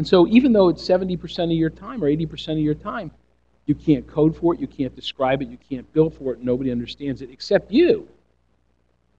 [0.02, 3.12] And so, even though it's 70% of your time or 80% of your time,
[3.68, 6.72] you can't code for it, you can't describe it, you can't bill for it, nobody
[6.72, 8.08] understands it except you.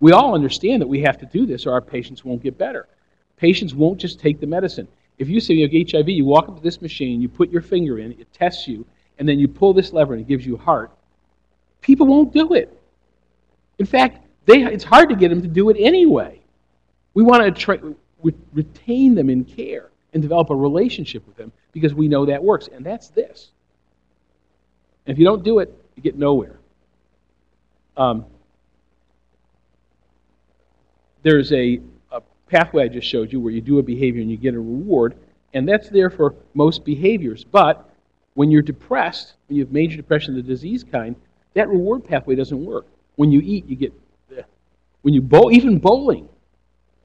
[0.00, 2.88] We all understand that we have to do this or our patients won't get better.
[3.36, 4.88] Patients won't just take the medicine.
[5.18, 7.62] If you say you have HIV, you walk up to this machine, you put your
[7.62, 8.84] finger in, it tests you,
[9.20, 10.90] and then you pull this lever and it gives you HAART.
[11.80, 12.76] People won't do it.
[13.78, 16.40] In fact, they, it's hard to get them to do it anyway.
[17.14, 17.94] We want to tra-
[18.52, 22.68] retain them in care and develop a relationship with them because we know that works,
[22.72, 23.50] and that's this.
[25.06, 26.58] And if you don't do it, you get nowhere.
[27.96, 28.26] Um,
[31.22, 34.36] there's a, a pathway I just showed you where you do a behavior and you
[34.36, 35.14] get a reward,
[35.54, 37.44] and that's there for most behaviors.
[37.44, 37.88] But
[38.34, 41.16] when you're depressed, when you have major depression of the disease kind,
[41.54, 42.86] that reward pathway doesn't work.
[43.16, 43.92] When you eat, you get,
[45.02, 46.28] when you bowl, even bowling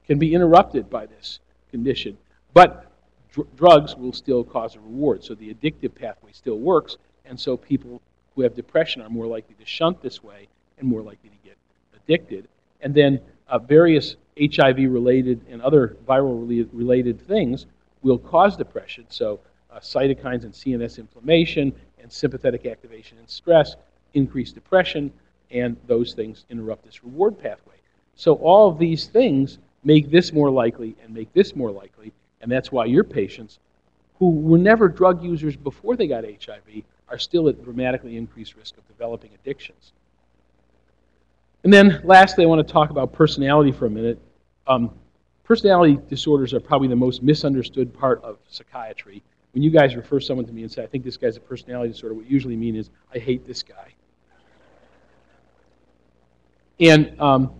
[0.06, 1.40] can be interrupted by this
[1.70, 2.16] condition.
[2.54, 2.87] But
[3.32, 7.56] dr- drugs will still cause a reward, so the addictive pathway still works, and so
[7.56, 8.00] people
[8.34, 11.56] who have depression are more likely to shunt this way and more likely to get
[11.94, 12.48] addicted.
[12.80, 17.66] And then uh, various HIV related and other viral related things
[18.02, 19.06] will cause depression.
[19.08, 23.76] So, uh, cytokines and CNS inflammation and sympathetic activation and stress
[24.14, 25.12] increase depression,
[25.50, 27.74] and those things interrupt this reward pathway.
[28.14, 32.50] So, all of these things make this more likely and make this more likely, and
[32.50, 33.58] that's why your patients
[34.18, 38.76] who were never drug users before they got HIV are still at dramatically increased risk
[38.76, 39.92] of developing addictions.
[41.64, 44.20] And then lastly, I want to talk about personality for a minute.
[44.66, 44.90] Um,
[45.44, 49.22] personality disorders are probably the most misunderstood part of psychiatry.
[49.52, 51.92] When you guys refer someone to me and say, I think this guy's a personality
[51.92, 53.94] disorder, what you usually mean is, I hate this guy.
[56.80, 57.54] And um,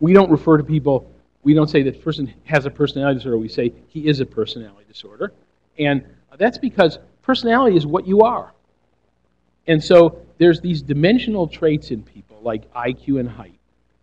[0.00, 1.09] we don't refer to people,
[1.42, 4.84] we don't say that person has a personality disorder, we say he is a personality
[4.88, 5.32] disorder.
[5.78, 6.04] And
[6.36, 8.52] that's because personality is what you are.
[9.66, 13.58] And so there's these dimensional traits in people like IQ and height,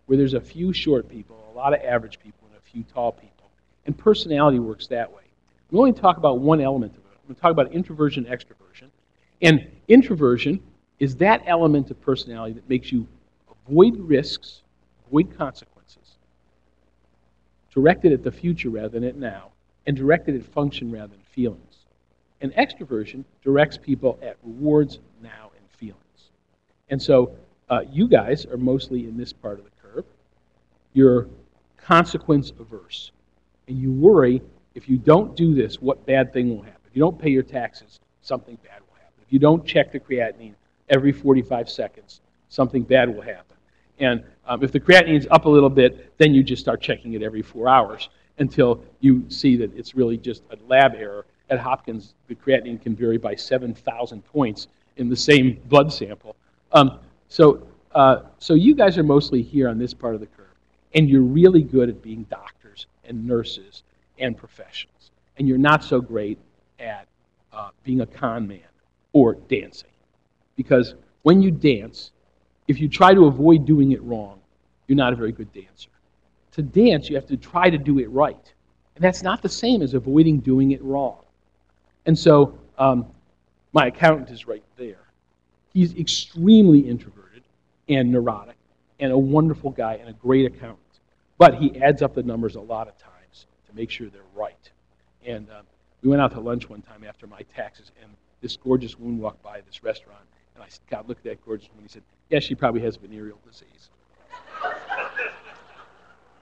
[0.06, 3.12] where there's a few short people, a lot of average people, and a few tall
[3.12, 3.50] people.
[3.86, 5.22] And personality works that way.
[5.70, 7.04] We only talk about one element of it.
[7.22, 8.88] We're going to talk about introversion and extroversion.
[9.42, 10.60] And introversion
[10.98, 13.06] is that element of personality that makes you
[13.66, 14.62] avoid risks,
[15.06, 15.77] avoid consequences,
[17.78, 19.52] directed at the future rather than at now,
[19.86, 21.86] and directed at function rather than feelings.
[22.40, 26.30] And extroversion directs people at rewards now and feelings.
[26.88, 27.36] And so
[27.68, 30.04] uh, you guys are mostly in this part of the curve.
[30.92, 31.28] you're
[31.76, 33.12] consequence averse.
[33.68, 34.42] And you worry
[34.74, 36.82] if you don't do this, what bad thing will happen?
[36.86, 39.22] If you don't pay your taxes, something bad will happen.
[39.26, 40.54] If you don't check the creatinine
[40.88, 43.56] every 45 seconds, something bad will happen.
[44.00, 47.14] And um, if the creatinine is up a little bit, then you just start checking
[47.14, 48.08] it every four hours
[48.38, 51.26] until you see that it's really just a lab error.
[51.50, 56.36] At Hopkins, the creatinine can vary by 7,000 points in the same blood sample.
[56.72, 60.46] Um, so, uh, so you guys are mostly here on this part of the curve,
[60.94, 63.82] and you're really good at being doctors and nurses
[64.18, 66.38] and professionals, and you're not so great
[66.78, 67.06] at
[67.52, 68.60] uh, being a con man
[69.12, 69.90] or dancing,
[70.56, 72.12] because when you dance,
[72.68, 74.38] if you try to avoid doing it wrong,
[74.86, 75.90] you're not a very good dancer.
[76.52, 78.52] To dance, you have to try to do it right,
[78.94, 81.18] and that's not the same as avoiding doing it wrong.
[82.06, 83.06] And so, um,
[83.72, 85.00] my accountant is right there.
[85.72, 87.42] He's extremely introverted
[87.88, 88.56] and neurotic
[89.00, 90.78] and a wonderful guy and a great accountant.
[91.36, 94.70] But he adds up the numbers a lot of times to make sure they're right.
[95.24, 95.66] And um,
[96.02, 99.42] we went out to lunch one time after my taxes, and this gorgeous woman walked
[99.42, 100.24] by this restaurant.
[100.58, 101.84] And I said, God looked at that gorgeous woman.
[101.84, 103.90] He said, "Yes, she probably has venereal disease."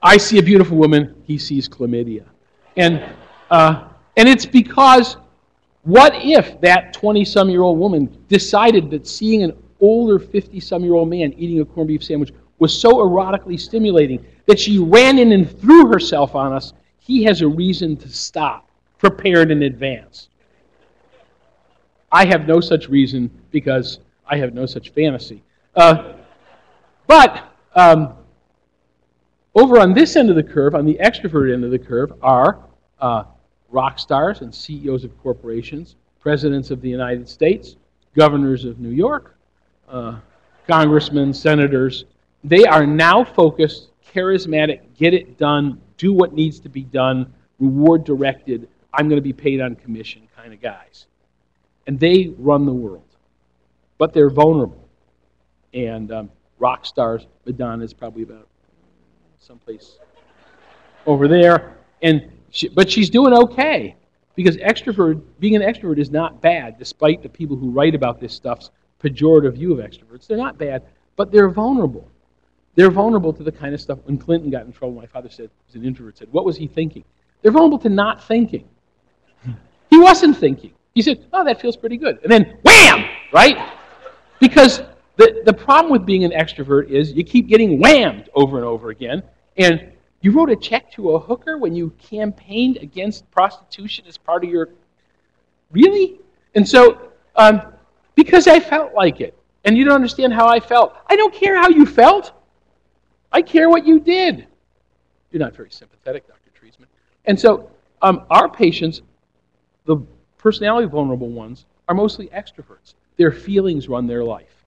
[0.02, 1.22] I see a beautiful woman.
[1.26, 2.24] He sees chlamydia,
[2.79, 3.05] and
[3.50, 5.18] uh, and it's because
[5.83, 10.83] what if that 20 some year old woman decided that seeing an older 50 some
[10.83, 15.18] year old man eating a corned beef sandwich was so erotically stimulating that she ran
[15.18, 16.72] in and threw herself on us?
[17.00, 20.31] He has a reason to stop, prepared in advance.
[22.11, 25.42] I have no such reason because I have no such fantasy.
[25.74, 26.14] Uh,
[27.06, 28.14] but um,
[29.54, 32.64] over on this end of the curve, on the extroverted end of the curve, are
[33.00, 33.24] uh,
[33.70, 37.76] rock stars and CEOs of corporations, presidents of the United States,
[38.16, 39.36] governors of New York,
[39.88, 40.18] uh,
[40.66, 42.04] congressmen, senators.
[42.42, 48.04] They are now focused, charismatic, get it done, do what needs to be done, reward
[48.04, 51.06] directed, I'm going to be paid on commission kind of guys.
[51.86, 53.02] And they run the world.
[53.98, 54.88] But they're vulnerable.
[55.72, 58.48] And um, rock stars, Madonna is probably about
[59.38, 59.98] someplace
[61.06, 61.76] over there.
[62.02, 63.96] And she, but she's doing okay
[64.35, 68.35] because extrovert, being an extrovert is not bad, despite the people who write about this
[68.35, 68.70] stuff's
[69.02, 70.26] pejorative view of extroverts.
[70.26, 70.82] They're not bad,
[71.16, 72.09] but they're vulnerable.
[72.74, 73.98] They're vulnerable to the kind of stuff.
[74.04, 76.56] When Clinton got in trouble, my father said, he was an introvert, said, What was
[76.56, 77.04] he thinking?
[77.40, 78.68] They're vulnerable to not thinking.
[79.88, 80.72] He wasn't thinking.
[80.94, 82.18] He said, Oh, that feels pretty good.
[82.22, 83.09] And then, wham!
[83.32, 83.56] Right?
[84.40, 84.83] Because
[85.16, 88.90] the, the problem with being an extrovert is you keep getting whammed over and over
[88.90, 89.22] again.
[89.57, 94.44] And you wrote a check to a hooker when you campaigned against prostitution as part
[94.44, 94.70] of your.
[95.70, 96.20] Really?
[96.55, 97.62] And so, um,
[98.14, 99.37] because I felt like it.
[99.64, 100.94] And you don't understand how I felt.
[101.09, 102.33] I don't care how you felt.
[103.33, 104.46] I care what you did.
[105.31, 106.51] You're not very sympathetic, Dr.
[106.59, 106.87] Treisman.
[107.25, 107.70] And so,
[108.03, 109.03] um, our patients,
[109.85, 109.96] the
[110.38, 112.94] personality vulnerable ones, are mostly extroverts.
[113.16, 114.64] Their feelings run their life.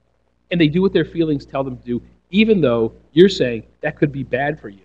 [0.52, 3.98] And they do what their feelings tell them to do, even though you're saying that
[3.98, 4.82] could be bad for you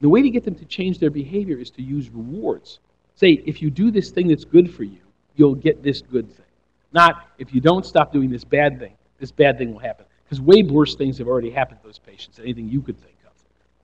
[0.00, 2.80] the way to get them to change their behavior is to use rewards.
[3.14, 5.00] Say, if you do this thing that's good for you,
[5.36, 6.46] you'll get this good thing.
[6.92, 10.06] Not, if you don't stop doing this bad thing, this bad thing will happen.
[10.24, 13.16] Because way worse things have already happened to those patients than anything you could think
[13.26, 13.32] of.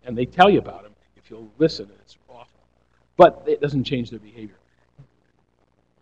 [0.05, 2.61] And they tell you about them if you'll listen, and it's awful.
[3.17, 4.57] But it doesn't change their behavior.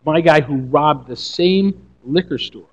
[0.04, 2.66] My guy who robbed the same liquor store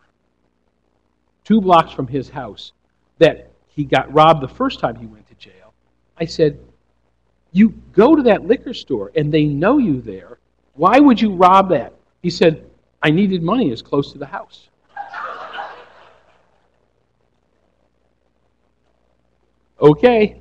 [1.44, 2.72] two blocks from his house
[3.18, 5.74] that he got robbed the first time he went to jail,
[6.18, 6.60] I said,
[7.52, 10.40] you go to that liquor store and they know you there.
[10.74, 11.94] Why would you rob that?
[12.22, 12.66] He said,
[13.02, 14.70] I needed money as close to the house.
[19.82, 20.38] okay.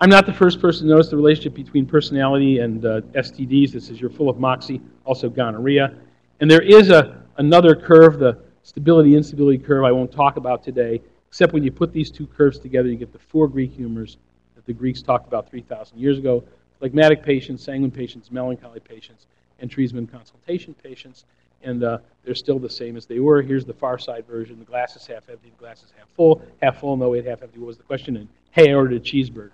[0.00, 3.72] I'm not the first person to notice the relationship between personality and uh, STDs.
[3.72, 5.94] This is you're full of moxie, also gonorrhea.
[6.40, 11.00] And there is a, another curve, the stability instability curve, I won't talk about today,
[11.28, 14.18] except when you put these two curves together, you get the four Greek humors
[14.54, 16.44] that the Greeks talked about 3,000 years ago
[16.82, 19.28] phlegmatic patients, sanguine patients, melancholy patients,
[19.60, 21.26] and Treisman consultation patients.
[21.62, 23.40] And uh, they're still the same as they were.
[23.40, 24.58] Here's the far side version.
[24.58, 26.42] The glass is half empty, the glass is half full.
[26.60, 27.60] Half full, no wait, half empty.
[27.60, 28.16] What was the question?
[28.16, 29.52] And hey, I ordered a cheeseburger.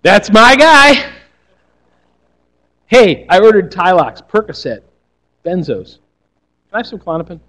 [0.00, 1.12] That's my guy.
[2.86, 4.80] Hey, I ordered Tylox, Percocet,
[5.46, 5.98] benzos.
[6.68, 7.40] Can I have some Klonopin?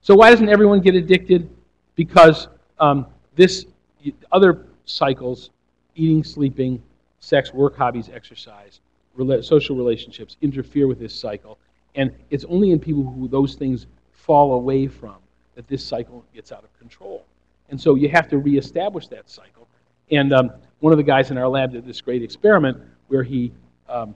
[0.00, 1.50] So why doesn't everyone get addicted?
[1.96, 2.48] Because
[2.78, 3.66] um, this
[4.32, 5.50] other cycles
[5.94, 6.82] eating, sleeping,
[7.18, 8.80] sex, work, hobbies, exercise,
[9.42, 11.58] social relationships interfere with this cycle.
[11.94, 15.16] And it's only in people who those things fall away from
[15.56, 17.24] that this cycle gets out of control.
[17.68, 19.68] And so you have to reestablish that cycle.
[20.10, 22.78] And um, one of the guys in our lab did this great experiment
[23.08, 23.52] where he
[23.88, 24.14] um,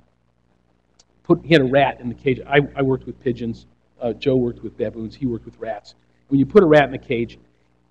[1.24, 2.40] put, he had a rat in the cage.
[2.46, 3.66] I, I worked with pigeons.
[4.00, 5.16] Uh, Joe worked with baboons.
[5.16, 5.94] He worked with rats.
[6.28, 7.38] When you put a rat in a cage,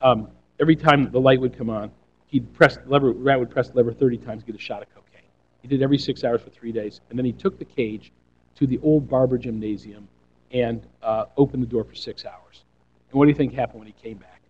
[0.01, 0.29] um,
[0.59, 1.91] every time the light would come on,
[2.27, 4.89] he'd press the lever, rat would press the lever 30 times, get a shot of
[4.89, 5.27] cocaine.
[5.61, 8.11] He did every six hours for three days, and then he took the cage
[8.55, 10.07] to the old barber gymnasium
[10.51, 12.63] and uh, opened the door for six hours.
[13.09, 14.41] And what do you think happened when he came back?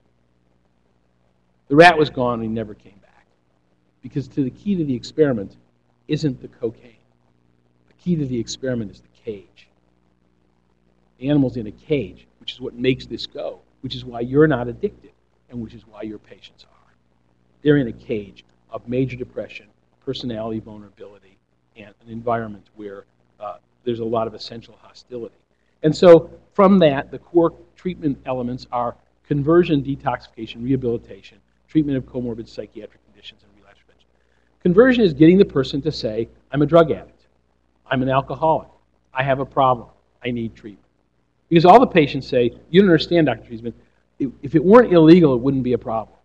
[1.69, 3.25] The rat was gone, and he never came back.
[4.01, 5.55] Because to the key to the experiment
[6.07, 6.97] isn't the cocaine.
[8.03, 9.67] Key to the experiment is the cage.
[11.19, 14.47] The animal's in a cage, which is what makes this go, which is why you're
[14.47, 15.11] not addicted,
[15.49, 16.93] and which is why your patients are.
[17.61, 19.67] They're in a cage of major depression,
[20.03, 21.37] personality vulnerability,
[21.77, 23.05] and an environment where
[23.39, 25.35] uh, there's a lot of essential hostility.
[25.83, 28.95] And so, from that, the core treatment elements are
[29.25, 31.37] conversion, detoxification, rehabilitation,
[31.67, 34.09] treatment of comorbid psychiatric conditions, and relapse prevention.
[34.61, 37.12] Conversion is getting the person to say, I'm a drug addict,
[37.85, 38.69] I'm an alcoholic,
[39.13, 39.89] I have a problem,
[40.23, 40.85] I need treatment.
[41.49, 43.43] Because all the patients say, You don't understand, Dr.
[43.49, 43.73] Treisman,
[44.41, 46.17] if it weren't illegal, it wouldn't be a problem.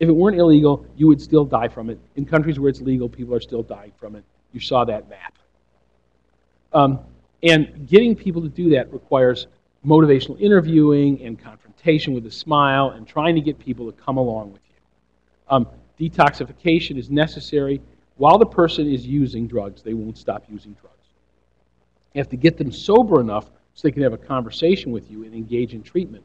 [0.00, 1.98] If it weren't illegal, you would still die from it.
[2.16, 4.24] In countries where it's legal, people are still dying from it.
[4.52, 5.34] You saw that map.
[6.72, 7.00] Um,
[7.42, 9.46] and getting people to do that requires
[9.86, 14.52] motivational interviewing and confrontation with a smile and trying to get people to come along
[14.52, 14.76] with you.
[15.48, 15.68] Um,
[16.00, 17.80] detoxification is necessary.
[18.16, 20.94] While the person is using drugs, they won't stop using drugs.
[22.12, 25.24] You have to get them sober enough so they can have a conversation with you
[25.24, 26.24] and engage in treatment.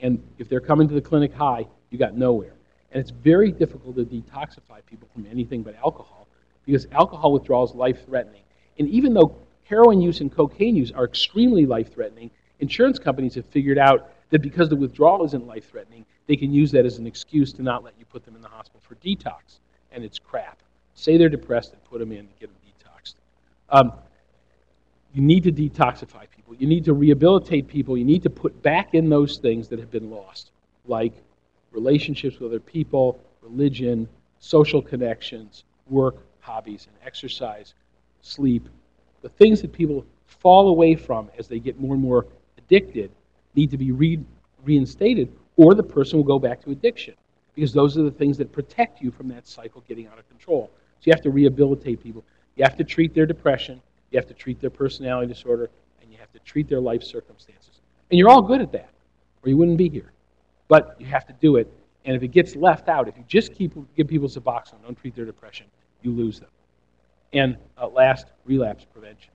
[0.00, 2.52] And if they're coming to the clinic high, you got nowhere.
[2.92, 6.26] And it's very difficult to detoxify people from anything but alcohol
[6.66, 8.42] because alcohol withdrawal is life threatening.
[8.78, 13.46] And even though heroin use and cocaine use are extremely life threatening, insurance companies have
[13.46, 17.06] figured out that because the withdrawal isn't life threatening, they can use that as an
[17.06, 19.60] excuse to not let you put them in the hospital for detox.
[19.92, 20.58] And it's crap.
[21.00, 23.14] Say they're depressed and put them in and get them detoxed.
[23.70, 23.92] Um,
[25.14, 26.54] you need to detoxify people.
[26.58, 27.96] You need to rehabilitate people.
[27.96, 30.50] You need to put back in those things that have been lost,
[30.84, 31.14] like
[31.72, 37.72] relationships with other people, religion, social connections, work, hobbies, and exercise,
[38.20, 38.68] sleep.
[39.22, 42.26] The things that people fall away from as they get more and more
[42.58, 43.10] addicted
[43.54, 44.20] need to be re-
[44.64, 47.14] reinstated, or the person will go back to addiction.
[47.54, 50.70] Because those are the things that protect you from that cycle getting out of control.
[51.00, 52.24] So you have to rehabilitate people.
[52.56, 53.80] You have to treat their depression,
[54.10, 55.70] you have to treat their personality disorder,
[56.02, 57.80] and you have to treat their life circumstances.
[58.10, 58.90] And you're all good at that,
[59.42, 60.12] or you wouldn't be here
[60.70, 61.70] but you have to do it.
[62.06, 65.14] And if it gets left out, if you just keep give people Suboxone, don't treat
[65.14, 65.66] their depression,
[66.00, 66.48] you lose them.
[67.34, 69.32] And uh, last, relapse prevention.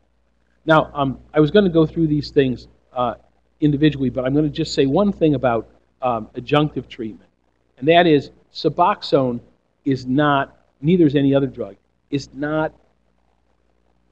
[0.65, 3.15] Now, um, I was going to go through these things uh,
[3.59, 5.69] individually, but I'm going to just say one thing about
[6.01, 7.29] um, adjunctive treatment,
[7.77, 9.41] and that is Suboxone
[9.83, 11.75] is not, neither is any other drug,
[12.09, 12.73] is not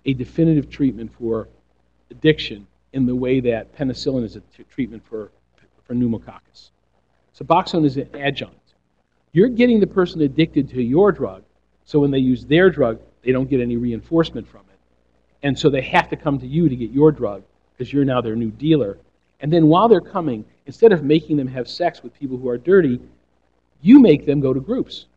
[0.06, 1.48] a definitive treatment for
[2.12, 5.32] addiction in the way that penicillin is a t- treatment for,
[5.86, 6.72] for pneumococcus.
[7.38, 8.56] Suboxone is an adjunct.
[9.32, 11.44] You're getting the person addicted to your drug,
[11.86, 14.80] so when they use their drug, they don't get any reinforcement from it.
[15.42, 17.44] And so they have to come to you to get your drug
[17.76, 18.98] because you're now their new dealer.
[19.40, 22.58] And then while they're coming, instead of making them have sex with people who are
[22.58, 23.00] dirty,
[23.82, 25.08] you make them go to groups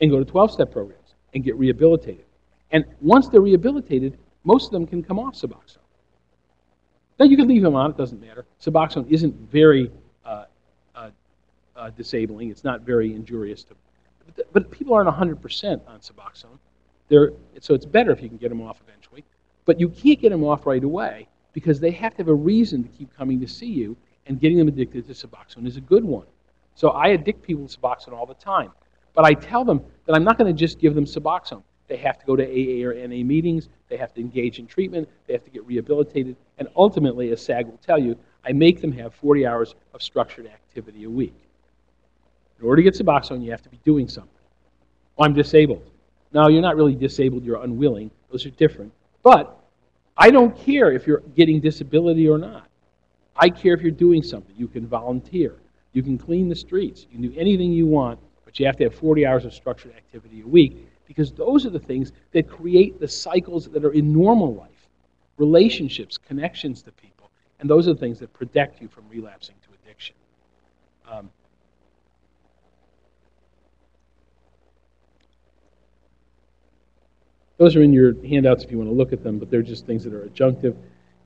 [0.00, 2.24] and go to 12 step programs and get rehabilitated.
[2.70, 5.78] And once they're rehabilitated, most of them can come off Suboxone.
[7.18, 8.46] Now, you can leave them on, it doesn't matter.
[8.60, 9.90] Suboxone isn't very
[11.80, 12.50] uh, disabling.
[12.50, 13.74] It's not very injurious to.
[14.36, 16.58] But, but people aren't 100% on Suboxone.
[17.08, 19.24] They're, so it's better if you can get them off eventually.
[19.64, 22.82] But you can't get them off right away because they have to have a reason
[22.84, 23.96] to keep coming to see you,
[24.26, 26.26] and getting them addicted to Suboxone is a good one.
[26.76, 28.70] So I addict people to Suboxone all the time.
[29.14, 31.62] But I tell them that I'm not going to just give them Suboxone.
[31.88, 33.68] They have to go to AA or NA meetings.
[33.88, 35.08] They have to engage in treatment.
[35.26, 36.36] They have to get rehabilitated.
[36.58, 40.46] And ultimately, as Saag will tell you, I make them have 40 hours of structured
[40.46, 41.34] activity a week.
[42.60, 44.30] In order to get Suboxone, you have to be doing something.
[45.18, 45.90] Oh, I'm disabled.
[46.32, 48.10] No, you're not really disabled, you're unwilling.
[48.30, 48.92] Those are different.
[49.22, 49.58] But
[50.16, 52.68] I don't care if you're getting disability or not.
[53.34, 54.54] I care if you're doing something.
[54.56, 55.56] You can volunteer.
[55.92, 57.06] You can clean the streets.
[57.10, 58.20] You can do anything you want,
[58.50, 61.70] but you have to have 40 hours of structured activity a week because those are
[61.70, 64.88] the things that create the cycles that are in normal life
[65.36, 67.30] relationships, connections to people.
[67.60, 70.16] And those are the things that protect you from relapsing to addiction.
[71.08, 71.30] Um,
[77.56, 79.86] Those are in your handouts if you want to look at them, but they're just
[79.86, 80.74] things that are adjunctive.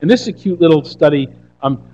[0.02, 1.28] And this is a cute little study.
[1.62, 1.88] Um,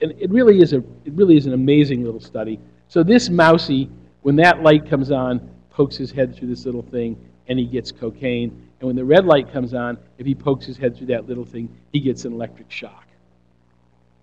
[0.00, 2.60] and it really is a it really is an amazing little study.
[2.88, 3.90] So this mousy,
[4.22, 7.16] when that light comes on, pokes his head through this little thing,
[7.48, 8.50] and he gets cocaine.
[8.80, 11.44] And when the red light comes on, if he pokes his head through that little
[11.44, 13.06] thing, he gets an electric shock.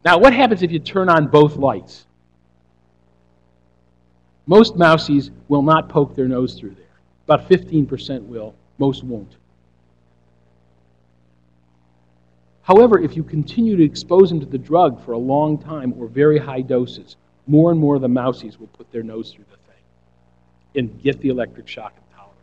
[0.03, 2.05] Now, what happens if you turn on both lights?
[4.45, 6.85] Most mousies will not poke their nose through there.
[7.27, 9.35] About 15% will, most won't.
[12.61, 16.07] However, if you continue to expose them to the drug for a long time or
[16.07, 17.15] very high doses,
[17.47, 19.57] more and more of the mousies will put their nose through the
[20.75, 22.35] and get the electric shock and tolerate.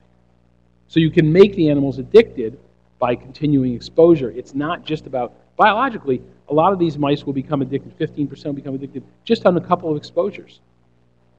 [0.88, 2.58] So you can make the animals addicted
[2.98, 4.30] by continuing exposure.
[4.30, 8.52] It's not just about, biologically, a lot of these mice will become addicted, 15% will
[8.52, 10.60] become addicted just on a couple of exposures.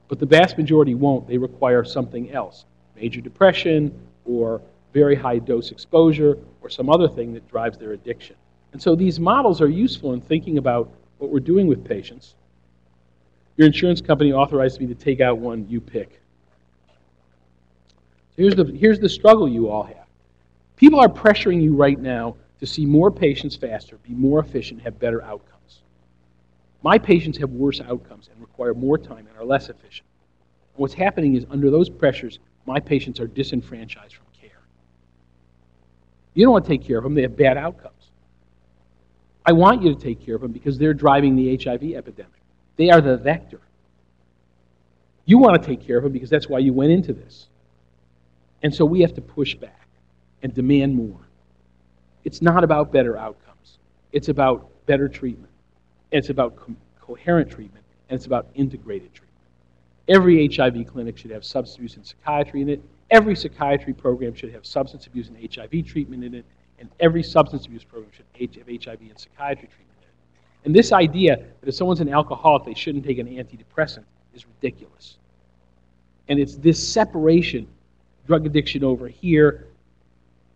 [0.08, 1.28] But the vast majority won't.
[1.28, 2.66] They require something else
[2.96, 3.92] major depression
[4.26, 4.62] or
[4.94, 8.36] very high dose exposure or some other thing that drives their addiction.
[8.72, 12.36] And so these models are useful in thinking about what we're doing with patients.
[13.58, 16.22] Your insurance company authorized me to take out one, you pick.
[18.36, 20.08] So here's the, here's the struggle you all have.
[20.76, 24.98] People are pressuring you right now to see more patients faster, be more efficient, have
[25.00, 25.82] better outcomes.
[26.82, 30.08] My patients have worse outcomes and require more time and are less efficient.
[30.74, 34.62] And what's happening is, under those pressures, my patients are disenfranchised from care.
[36.34, 37.94] You don't want to take care of them, they have bad outcomes.
[39.46, 42.42] I want you to take care of them because they're driving the HIV epidemic.
[42.78, 43.60] They are the vector.
[45.26, 47.48] You want to take care of them because that's why you went into this.
[48.64, 49.88] And so we have to push back
[50.42, 51.20] and demand more.
[52.24, 53.80] It's not about better outcomes.
[54.14, 55.52] It's about better treatment.
[56.12, 57.84] It's about co- coherent treatment.
[58.10, 59.30] And it's about integrated treatment.
[60.08, 62.82] Every HIV clinic should have substance abuse and psychiatry in it.
[63.12, 66.46] Every psychiatry program should have substance abuse and HIV treatment in it.
[66.80, 70.66] And every substance abuse program should have HIV and psychiatry treatment in it.
[70.66, 74.04] And this idea that if someone's an alcoholic, they shouldn't take an antidepressant
[74.34, 75.18] is ridiculous.
[76.28, 77.68] And it's this separation
[78.28, 79.68] drug addiction over here,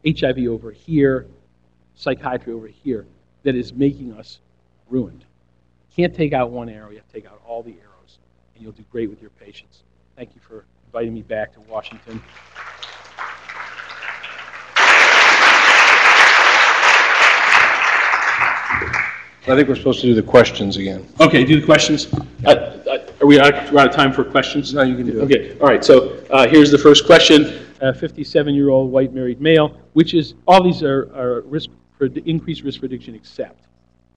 [0.05, 1.25] HIV over here,
[1.95, 3.05] psychiatry over here
[3.43, 4.39] that is making us
[4.89, 5.25] ruined.
[5.95, 8.19] Can't take out one area, take out all the arrows,
[8.53, 9.83] and you'll do great with your patients.
[10.15, 12.21] Thank you for inviting me back to Washington.
[19.49, 21.07] I think we're supposed to do the questions again.
[21.21, 22.13] Okay, do the questions.
[22.45, 22.96] Uh, Are
[23.27, 24.73] we out we're out of time for questions?
[24.73, 25.23] No, you can do it.
[25.25, 27.65] Okay, all right, so uh, here's the first question.
[27.81, 32.79] A 57-year-old white married male, which is, all these are are risk, for increased risk
[32.79, 33.65] for addiction except,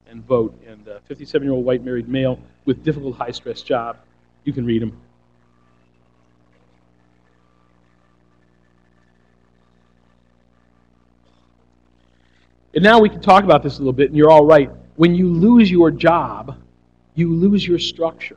[0.07, 0.59] and vote.
[0.67, 3.99] And uh, 57-year-old white married male with difficult high-stress job.
[4.45, 4.99] You can read them.
[12.73, 14.71] And now we can talk about this a little bit, and you're all right.
[14.95, 16.57] When you lose your job,
[17.17, 18.37] you lose your structure.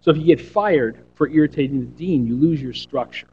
[0.00, 3.28] So if you get fired for irritating the dean, you lose your structure.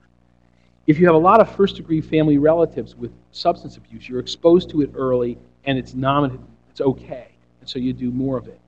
[0.86, 4.70] If you have a lot of first degree family relatives with substance abuse, you're exposed
[4.72, 7.28] to it early and it's it's okay.
[7.60, 8.60] And so you do more of it.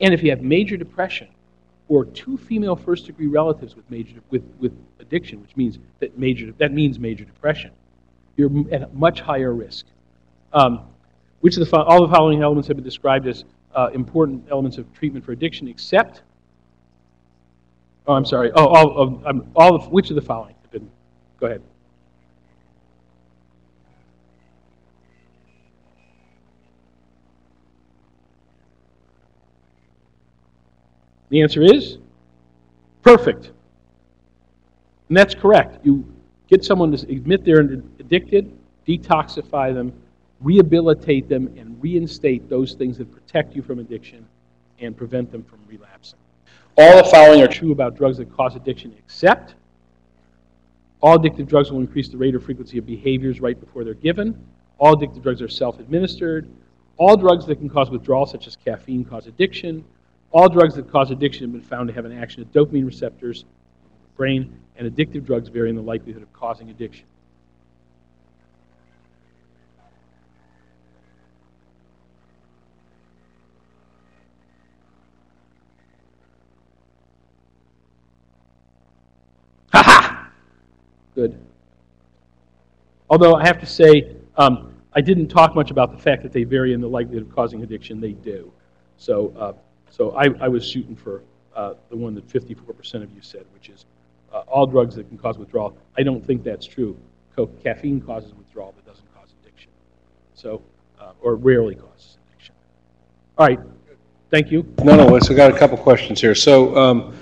[0.00, 1.28] And if you have major depression
[1.88, 6.52] or two female first degree relatives with major with, with addiction, which means that major
[6.58, 7.70] that means major depression,
[8.36, 9.86] you're at much higher risk.
[10.52, 10.80] Um,
[11.40, 13.44] which of the all the following elements have been described as
[13.74, 16.22] uh, important elements of treatment for addiction, except
[18.06, 18.50] Oh, I'm sorry.
[18.54, 20.54] Oh, all of, um, all of which of the following?
[21.38, 21.62] Go ahead.
[31.30, 31.98] The answer is
[33.02, 33.50] perfect.
[35.08, 35.84] And that's correct.
[35.84, 36.04] You
[36.46, 39.92] get someone to admit they're addicted, detoxify them,
[40.40, 44.26] rehabilitate them, and reinstate those things that protect you from addiction
[44.78, 46.18] and prevent them from relapsing.
[46.76, 49.54] All the following are true about drugs that cause addiction, except
[51.00, 54.46] all addictive drugs will increase the rate or frequency of behaviors right before they're given.
[54.78, 56.48] All addictive drugs are self administered.
[56.96, 59.84] All drugs that can cause withdrawal, such as caffeine, cause addiction.
[60.30, 63.44] All drugs that cause addiction have been found to have an action at dopamine receptors
[64.16, 67.04] brain, and addictive drugs vary in the likelihood of causing addiction.
[81.14, 81.38] Good.
[83.10, 86.44] Although I have to say, um, I didn't talk much about the fact that they
[86.44, 88.00] vary in the likelihood of causing addiction.
[88.00, 88.52] They do.
[88.96, 89.52] So, uh,
[89.90, 91.22] so I, I, was shooting for
[91.54, 93.84] uh, the one that 54% of you said, which is
[94.32, 95.76] uh, all drugs that can cause withdrawal.
[95.98, 96.96] I don't think that's true.
[97.62, 99.70] Caffeine causes withdrawal, but doesn't cause addiction.
[100.34, 100.62] So,
[101.00, 102.54] uh, or rarely causes addiction.
[103.38, 103.60] All right.
[104.30, 104.66] Thank you.
[104.82, 106.34] No, no, so I got a couple questions here.
[106.34, 107.14] So, um,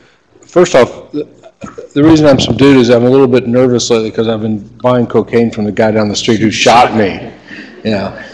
[0.42, 1.12] first off,
[1.60, 5.06] The reason I'm subdued is I'm a little bit nervous lately because I've been buying
[5.06, 7.32] cocaine from the guy down the street who shot me.
[7.84, 8.26] Yeah.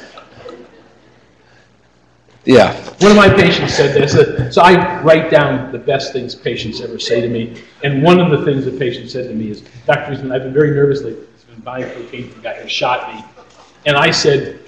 [2.45, 6.81] Yeah, One of my patients said this, so I write down the best things patients
[6.81, 9.63] ever say to me, and one of the things the patient said to me is,
[9.85, 10.13] Dr.
[10.13, 13.25] I've been very nervous lately, I've been buying cocaine from a guy who shot me.
[13.85, 14.61] And I said,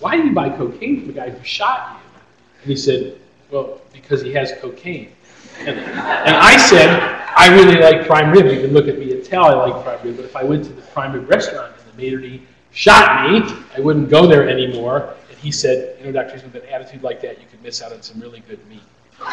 [0.00, 2.20] why do you buy cocaine from a guy who shot you?
[2.64, 3.18] And he said,
[3.50, 5.12] well, because he has cocaine.
[5.60, 8.46] And, and I said, I really like prime rib.
[8.46, 10.64] You can look at me and tell I like prime rib, but if I went
[10.64, 12.42] to the prime rib restaurant and the maitre d'
[12.72, 13.42] shot me,
[13.76, 15.14] I wouldn't go there anymore.
[15.30, 18.02] And he said, you know, with an attitude like that, you could miss out on
[18.02, 18.82] some really good meat.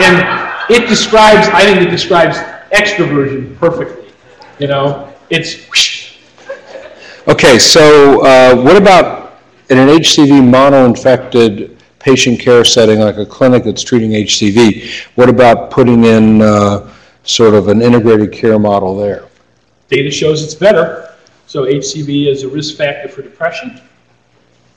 [0.00, 0.16] and
[0.68, 2.38] it describes, I think it describes
[2.72, 4.08] extroversion perfectly.
[4.58, 6.16] You know, it's whoosh,
[7.28, 9.38] Okay, so uh, what about
[9.68, 11.75] in an HCV mono-infected
[12.06, 14.88] patient care setting, like a clinic that's treating HCV?
[15.16, 16.88] What about putting in uh,
[17.24, 19.26] sort of an integrated care model there?
[19.88, 21.14] data shows it's better.
[21.46, 23.80] So HCV is a risk factor for depression.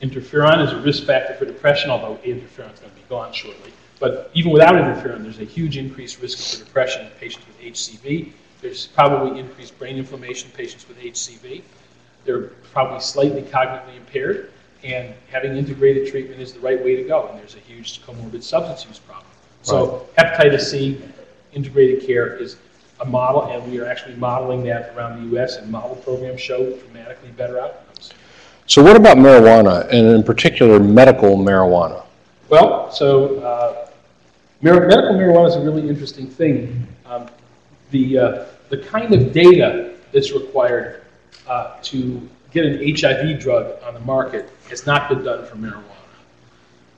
[0.02, 3.74] Interferon is a risk factor for depression, although interferon is going to be gone shortly.
[4.00, 8.32] But even without interferon, there's a huge increased risk for depression in patients with HCV.
[8.62, 11.64] There's probably increased brain inflammation in patients with HCV.
[12.24, 14.52] They're probably slightly cognitively impaired,
[14.84, 17.28] and having integrated treatment is the right way to go.
[17.28, 19.26] And there's a huge comorbid substance use problem.
[19.62, 21.02] So hepatitis C
[21.54, 22.58] integrated care is
[23.02, 25.58] a model, and we are actually modeling that around the U.S.
[25.58, 28.12] and model programs show dramatically better outcomes.
[28.68, 32.04] So what about marijuana, and in particular, medical marijuana?
[32.50, 33.90] Well, so uh,
[34.62, 36.88] medical marijuana is a really interesting thing.
[37.06, 37.30] Um,
[37.92, 41.04] the, uh, the kind of data that's required
[41.48, 45.84] uh, to get an HIV drug on the market has not been done for marijuana.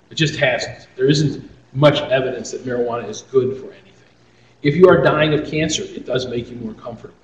[0.09, 0.87] It just hasn't.
[0.95, 3.91] There isn't much evidence that marijuana is good for anything.
[4.61, 7.15] If you are dying of cancer, it does make you more comfortable.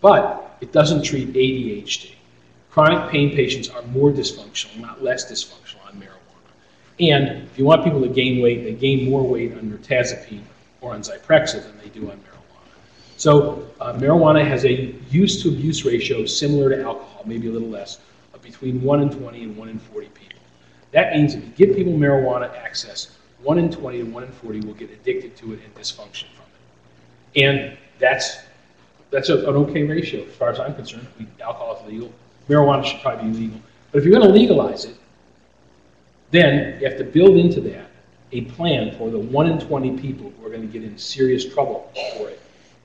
[0.00, 2.14] But it doesn't treat ADHD.
[2.70, 6.10] Chronic pain patients are more dysfunctional, not less dysfunctional on marijuana.
[7.00, 10.42] And if you want people to gain weight, they gain more weight on mirtazapine
[10.80, 12.29] or on Zyprexa than they do on marijuana.
[13.20, 17.68] So uh, marijuana has a use to abuse ratio similar to alcohol, maybe a little
[17.68, 17.98] less,
[18.32, 20.38] of between 1 in 20 and 1 in 40 people.
[20.92, 24.60] That means if you give people marijuana access, 1 in 20 and 1 in 40
[24.60, 26.46] will get addicted to it and dysfunction from
[27.34, 27.44] it.
[27.44, 28.38] And that's,
[29.10, 31.06] that's a- an okay ratio as far as I'm concerned.
[31.18, 32.10] We- Alcohol is legal.
[32.48, 33.60] Marijuana should probably be legal.
[33.92, 34.96] But if you're going to legalize it,
[36.30, 37.90] then you have to build into that
[38.32, 41.44] a plan for the 1 in 20 people who are going to get in serious
[41.44, 42.39] trouble for it.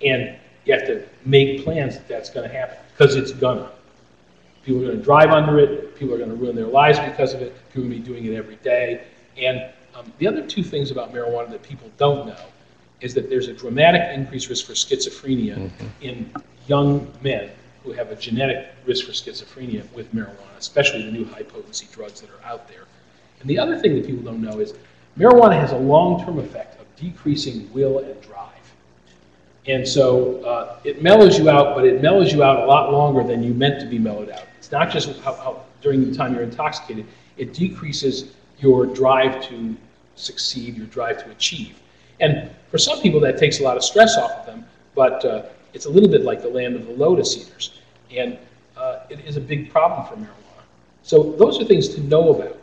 [0.05, 3.71] And you have to make plans that that's going to happen, because it's gonna.
[4.63, 7.33] People are going to drive under it, people are going to ruin their lives because
[7.33, 9.03] of it, people are going to be doing it every day.
[9.37, 12.45] And um, the other two things about marijuana that people don't know
[13.01, 15.69] is that there's a dramatic increased risk for schizophrenia
[16.01, 16.33] in
[16.67, 17.51] young men
[17.83, 22.19] who have a genetic risk for schizophrenia with marijuana, especially the new high potency drugs
[22.21, 22.85] that are out there.
[23.41, 24.73] And the other thing that people don't know is
[25.17, 28.54] marijuana has a long term effect of decreasing will and drive.
[29.67, 33.23] And so uh, it mellows you out, but it mellows you out a lot longer
[33.23, 34.43] than you meant to be mellowed out.
[34.57, 37.05] It's not just how, how during the time you're intoxicated,
[37.37, 39.75] it decreases your drive to
[40.15, 41.79] succeed, your drive to achieve.
[42.19, 45.43] And for some people, that takes a lot of stress off of them, but uh,
[45.73, 47.79] it's a little bit like the land of the lotus eaters.
[48.15, 48.37] And
[48.77, 50.63] uh, it is a big problem for marijuana.
[51.03, 52.57] So those are things to know about.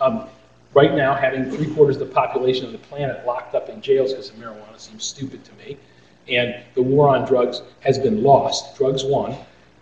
[0.00, 0.28] Um,
[0.74, 4.12] right now, having three quarters of the population of the planet locked up in jails
[4.12, 5.76] because of marijuana seems stupid to me.
[6.28, 8.76] And the war on drugs has been lost.
[8.76, 9.36] Drugs won,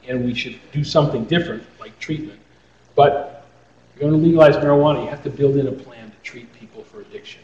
[0.08, 2.38] and we should do something different, like treatment.
[2.94, 3.46] But
[3.94, 6.52] if you're going to legalize marijuana, you have to build in a plan to treat
[6.54, 7.42] people for addiction.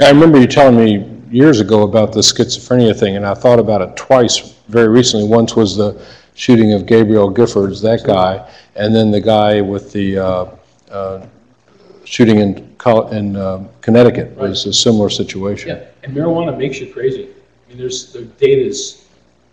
[0.00, 3.80] I remember you telling me years ago about the schizophrenia thing, and I thought about
[3.80, 5.26] it twice very recently.
[5.26, 10.18] Once was the shooting of Gabrielle Giffords, that guy, and then the guy with the
[10.18, 10.46] uh,
[10.90, 11.26] uh,
[12.04, 12.72] shooting in
[13.12, 15.68] in uh, Connecticut was a similar situation.
[15.68, 17.28] Yeah, and marijuana makes you crazy.
[17.72, 19.06] I mean, there's, the data is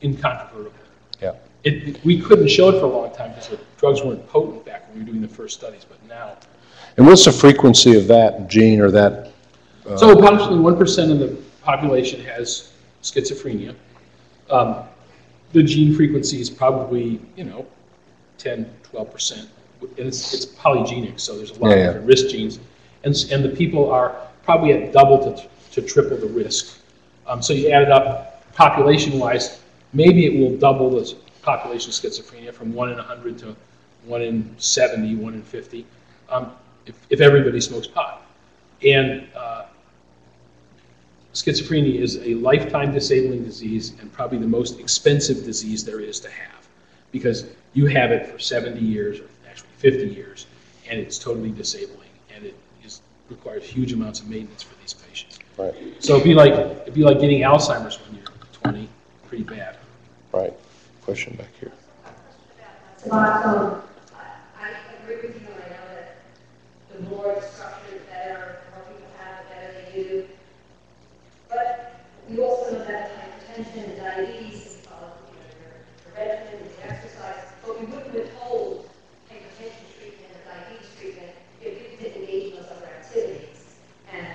[0.03, 0.73] incontrovertible.
[1.21, 1.35] Yeah.
[1.63, 4.89] It, we couldn't show it for a long time because the drugs weren't potent back
[4.89, 6.35] when we were doing the first studies, but now.
[6.97, 9.31] And what's the frequency of that gene or that,
[9.95, 11.27] So approximately one percent of the
[11.63, 13.73] population has schizophrenia.
[14.49, 14.83] Um,
[15.53, 17.65] The gene frequency is probably, you know,
[18.37, 19.49] 10, 12 percent.
[19.81, 21.85] And it's, it's polygenic, so there's a lot Yeah, of yeah.
[21.85, 22.59] different risk genes.
[23.05, 26.78] And, and the people are probably at double to, to triple the risk.
[27.29, 29.61] Um, So you add it up, population-wise,
[29.93, 33.55] maybe it will double the population of schizophrenia from one in 100 to
[34.05, 35.85] one in 70, one in 50,
[36.29, 36.51] um,
[36.87, 38.25] if, if everybody smokes pot.
[38.83, 39.65] And uh,
[41.33, 46.29] schizophrenia is a lifetime disabling disease and probably the most expensive disease there is to
[46.31, 46.67] have
[47.11, 50.47] because you have it for 70 years, or actually 50 years,
[50.89, 55.28] and it's totally disabling, and it is, requires huge amounts of maintenance for these patients.
[55.59, 58.87] Right, So it'd be like, it'd be like getting Alzheimer's when you're 20,
[59.27, 59.75] pretty bad.
[60.31, 60.53] right.
[61.03, 61.73] Question back here.
[63.03, 63.81] Suboxone,
[64.15, 64.69] I I
[65.03, 66.15] agree with you, I know that
[66.93, 70.25] the more it's structured, the better, the more people have, the better they do.
[71.49, 71.95] But
[72.29, 77.43] we also know that hypertension, and diabetes, uh, you know, your your regimen, your exercise,
[77.65, 78.87] but we wouldn't have told
[79.29, 81.31] hypertension treatment or diabetes treatment
[81.61, 83.75] if we didn't engage in those other activities.
[84.13, 84.27] And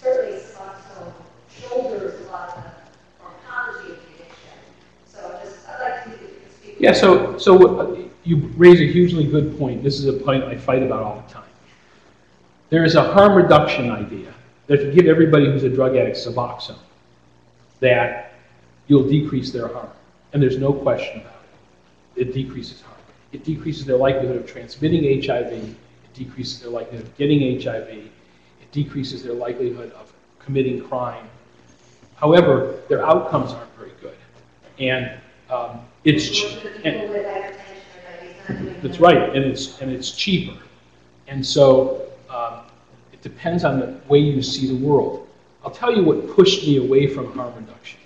[0.00, 1.12] certainly Suboxone
[1.50, 2.70] shoulders a lot of the
[3.18, 4.58] pharmacology of the addiction.
[5.06, 6.73] So just, I'd like to, if you could speak.
[6.84, 9.82] Yeah, so, so you raise a hugely good point.
[9.82, 11.48] This is a point I fight about all the time.
[12.68, 14.34] There is a harm reduction idea
[14.66, 16.76] that if you give everybody who's a drug addict Suboxone,
[17.80, 18.34] that
[18.86, 19.88] you'll decrease their harm.
[20.34, 21.40] And there's no question about
[22.16, 22.28] it.
[22.28, 23.00] It decreases harm.
[23.32, 25.52] It decreases their likelihood of transmitting HIV.
[25.54, 25.76] It
[26.12, 27.88] decreases their likelihood of getting HIV.
[27.88, 31.30] It decreases their likelihood of committing crime.
[32.16, 34.18] However, their outcomes aren't very good.
[34.78, 35.18] And
[35.50, 37.56] um, it's, ch- and- people with hypertension
[37.96, 40.58] or diabetes, not doing that's right, and it's, and it's cheaper.
[41.28, 42.60] And so, um,
[43.12, 45.26] it depends on the way you see the world.
[45.64, 48.00] I'll tell you what pushed me away from harm reduction.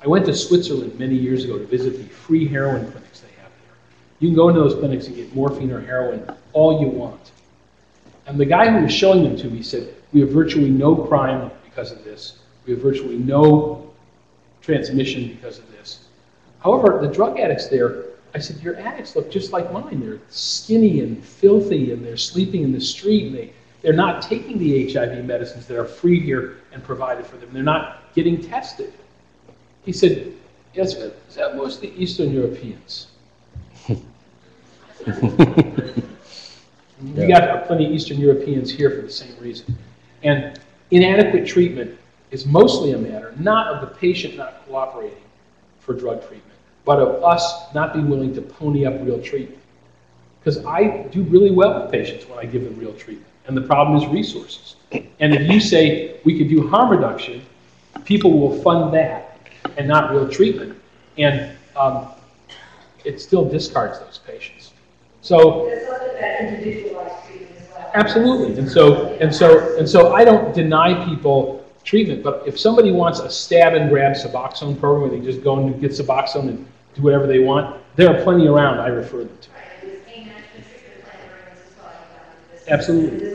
[0.00, 3.50] I went to Switzerland many years ago to visit the free heroin clinics they have
[3.64, 3.76] there.
[4.20, 7.32] You can go into those clinics and get morphine or heroin all you want.
[8.26, 11.50] And the guy who was showing them to me said, we have virtually no crime
[11.64, 12.38] because of this.
[12.66, 13.90] We have virtually no
[14.60, 15.67] transmission because of this.
[16.62, 18.04] However, the drug addicts there,
[18.34, 20.00] I said, your addicts look just like mine.
[20.00, 23.52] They're skinny and filthy and they're sleeping in the street and they,
[23.82, 27.50] they're not taking the HIV medicines that are free here and provided for them.
[27.52, 28.92] They're not getting tested.
[29.84, 30.32] He said,
[30.74, 33.08] yes, is that mostly Eastern Europeans?
[37.00, 39.78] We got plenty of Eastern Europeans here for the same reason.
[40.24, 40.58] And
[40.90, 41.96] inadequate treatment
[42.30, 45.22] is mostly a matter not of the patient not cooperating
[45.88, 46.44] for drug treatment,
[46.84, 49.60] but of us not being willing to pony up real treatment.
[50.38, 53.26] Because I do really well with patients when I give them real treatment.
[53.46, 54.76] And the problem is resources.
[54.92, 57.42] And if you say we could do harm reduction,
[58.04, 59.38] people will fund that
[59.78, 60.78] and not real treatment.
[61.16, 62.08] And um,
[63.04, 64.72] it still discards those patients.
[65.22, 67.90] So There's something about individualized treatment as well.
[67.94, 71.57] Absolutely, and so, and so, and so I don't deny people
[71.88, 75.58] treatment, but if somebody wants a stab and grab Suboxone program, where they just go
[75.58, 79.38] and get Suboxone and do whatever they want, there are plenty around I refer them
[79.40, 79.48] to.
[82.68, 83.34] Absolutely.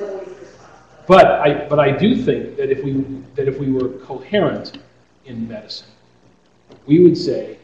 [1.07, 4.77] But I, but I do think that if we, that if we were coherent
[5.25, 5.87] in medicine,
[6.85, 7.57] we would say,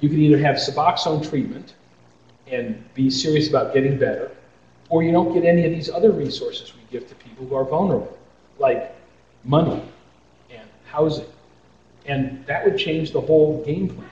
[0.00, 1.74] you can either have Suboxone treatment
[2.48, 4.32] and be serious about getting better,
[4.88, 7.64] or you don't get any of these other resources we give to people who are
[7.64, 8.18] vulnerable,
[8.58, 8.96] like
[9.44, 9.80] money
[10.90, 11.26] housing.
[12.06, 14.10] And that would change the whole game plan.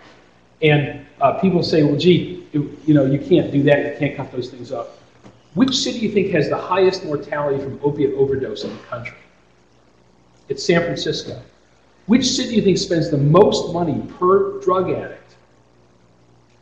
[0.60, 4.16] And uh, people say, well, gee, you, you know, you can't do that, you can't
[4.16, 4.88] cut those things off.
[5.54, 9.16] Which city do you think has the highest mortality from opiate overdose in the country?
[10.48, 11.40] It's San Francisco.
[12.06, 15.36] Which city do you think spends the most money per drug addict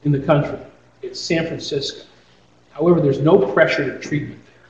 [0.05, 0.59] in the country?
[1.03, 2.05] It's San Francisco.
[2.71, 4.69] However, there's no pressure to treatment there.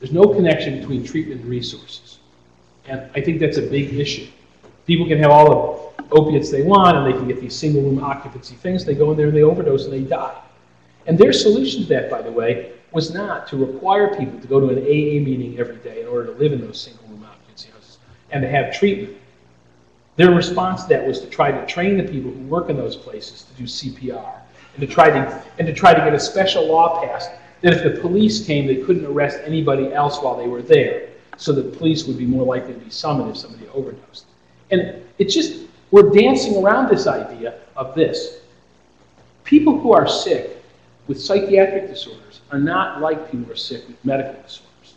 [0.00, 2.18] There's no connection between treatment and resources.
[2.86, 4.26] And I think that's a big issue.
[4.86, 8.02] People can have all the opiates they want, and they can get these single room
[8.02, 8.84] occupancy things.
[8.84, 10.40] They go in there and they overdose and they die.
[11.06, 14.60] And their solution to that, by the way, was not to require people to go
[14.60, 17.70] to an AA meeting every day in order to live in those single room occupancy
[17.70, 17.98] houses
[18.30, 19.16] and to have treatment.
[20.16, 22.94] Their response to that was to try to train the people who work in those
[22.94, 24.32] places to do CPR
[24.76, 27.30] and to try to and to try to get a special law passed
[27.62, 31.52] that if the police came, they couldn't arrest anybody else while they were there, so
[31.52, 34.26] the police would be more likely to be summoned if somebody overdosed.
[34.70, 38.40] And it's just we're dancing around this idea of this.
[39.44, 40.62] People who are sick
[41.06, 44.94] with psychiatric disorders are not like people who are sick with medical disorders.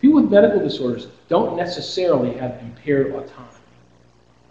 [0.00, 3.50] People with medical disorders don't necessarily have impaired autonomy.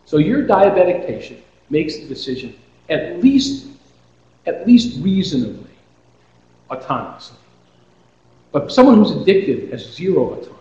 [0.05, 1.39] So your diabetic patient
[1.69, 2.55] makes the decision
[2.89, 3.67] at least,
[4.45, 5.69] at least reasonably
[6.69, 7.33] autonomously.
[8.51, 10.55] But someone who's addicted has zero autonomy.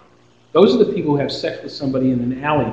[0.52, 2.72] Those are the people who have sex with somebody in an alley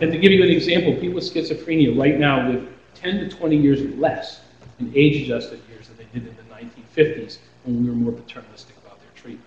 [0.00, 2.48] you got this continuum And to give you an example, people with schizophrenia right now
[2.48, 4.40] live 10 to 20 years less
[4.80, 8.98] in age-adjusted years than they did in the 1950s when we were more paternalistic about
[9.00, 9.44] their treatment.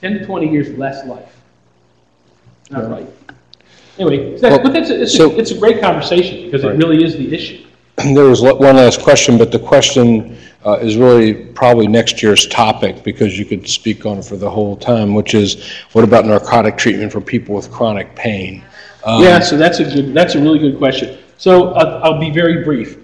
[0.00, 1.36] 10 to 20 years less life.
[2.70, 3.06] Not right.
[3.98, 7.02] Anyway, that- but that's, a- it's, So- a- it's a great conversation because it really
[7.04, 7.62] is the issue.
[8.14, 10.36] There was one last question, but the question
[10.66, 14.50] uh, is really probably next year's topic, because you could speak on it for the
[14.50, 18.62] whole time, which is, what about narcotic treatment for people with chronic pain?
[19.06, 21.18] Um, Yeah, so that's a good, that's a really good question.
[21.38, 22.98] So I'll, I'll be very brief.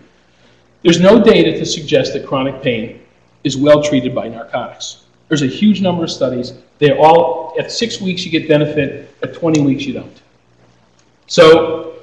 [0.82, 3.00] There's no data to suggest that chronic pain
[3.44, 5.04] is well treated by narcotics.
[5.28, 6.54] There's a huge number of studies.
[6.78, 10.20] They're all, at six weeks you get benefit, at 20 weeks you don't.
[11.28, 11.94] So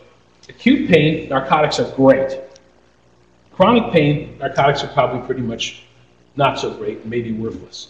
[0.47, 2.39] acute pain, narcotics are great.
[3.51, 5.83] Chronic pain, narcotics are probably pretty much
[6.37, 7.89] not so great, maybe worthless.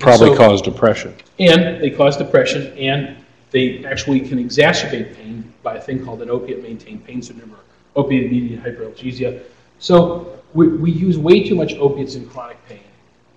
[0.00, 1.14] Probably So- cause depression.
[1.38, 3.16] And they cause depression, and
[3.54, 7.60] they actually can exacerbate pain by a thing called an opiate-maintained pain syndrome or
[7.94, 9.44] opiate-mediated hyperalgesia.
[9.78, 12.80] So we, we use way too much opiates in chronic pain.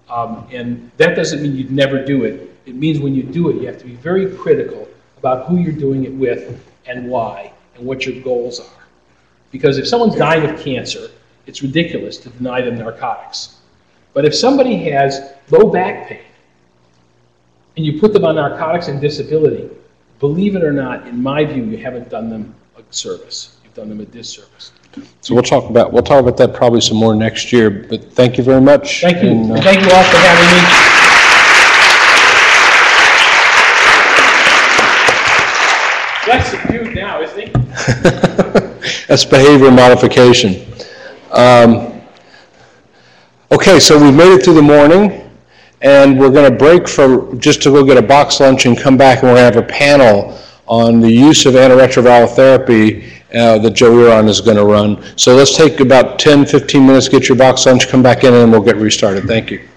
[0.09, 2.49] Um, and that doesn't mean you'd never do it.
[2.65, 4.87] It means when you do it, you have to be very critical
[5.19, 8.83] about who you're doing it with and why and what your goals are.
[9.51, 11.11] Because if someone's dying of cancer,
[11.45, 13.57] it's ridiculous to deny them narcotics.
[14.13, 16.21] But if somebody has low back pain,
[17.75, 19.69] and you put them on narcotics and disability,
[20.19, 23.57] believe it or not, in my view, you haven't done them a service.
[23.63, 24.71] You've done them a disservice.
[25.21, 28.37] So we'll talk about, we'll talk about that probably some more next year, but thank
[28.37, 29.01] you very much.
[29.01, 29.29] Thank you.
[29.29, 30.63] and, uh, thank you all for having me.
[36.25, 37.51] That's subdued now, isn't he?
[39.07, 40.65] That's behavior modification.
[41.31, 41.97] Um,
[43.49, 45.26] Okay, so we've made it through the morning,
[45.81, 48.97] and we're going to break for, just to go get a box lunch and come
[48.97, 53.57] back, and we're going to have a panel on the use of antiretroviral therapy uh,
[53.59, 55.03] that Joe Huron is going to run.
[55.17, 58.51] So let's take about 10, 15 minutes, get your box lunch, come back in, and
[58.51, 59.25] we'll get restarted.
[59.25, 59.67] Thank you.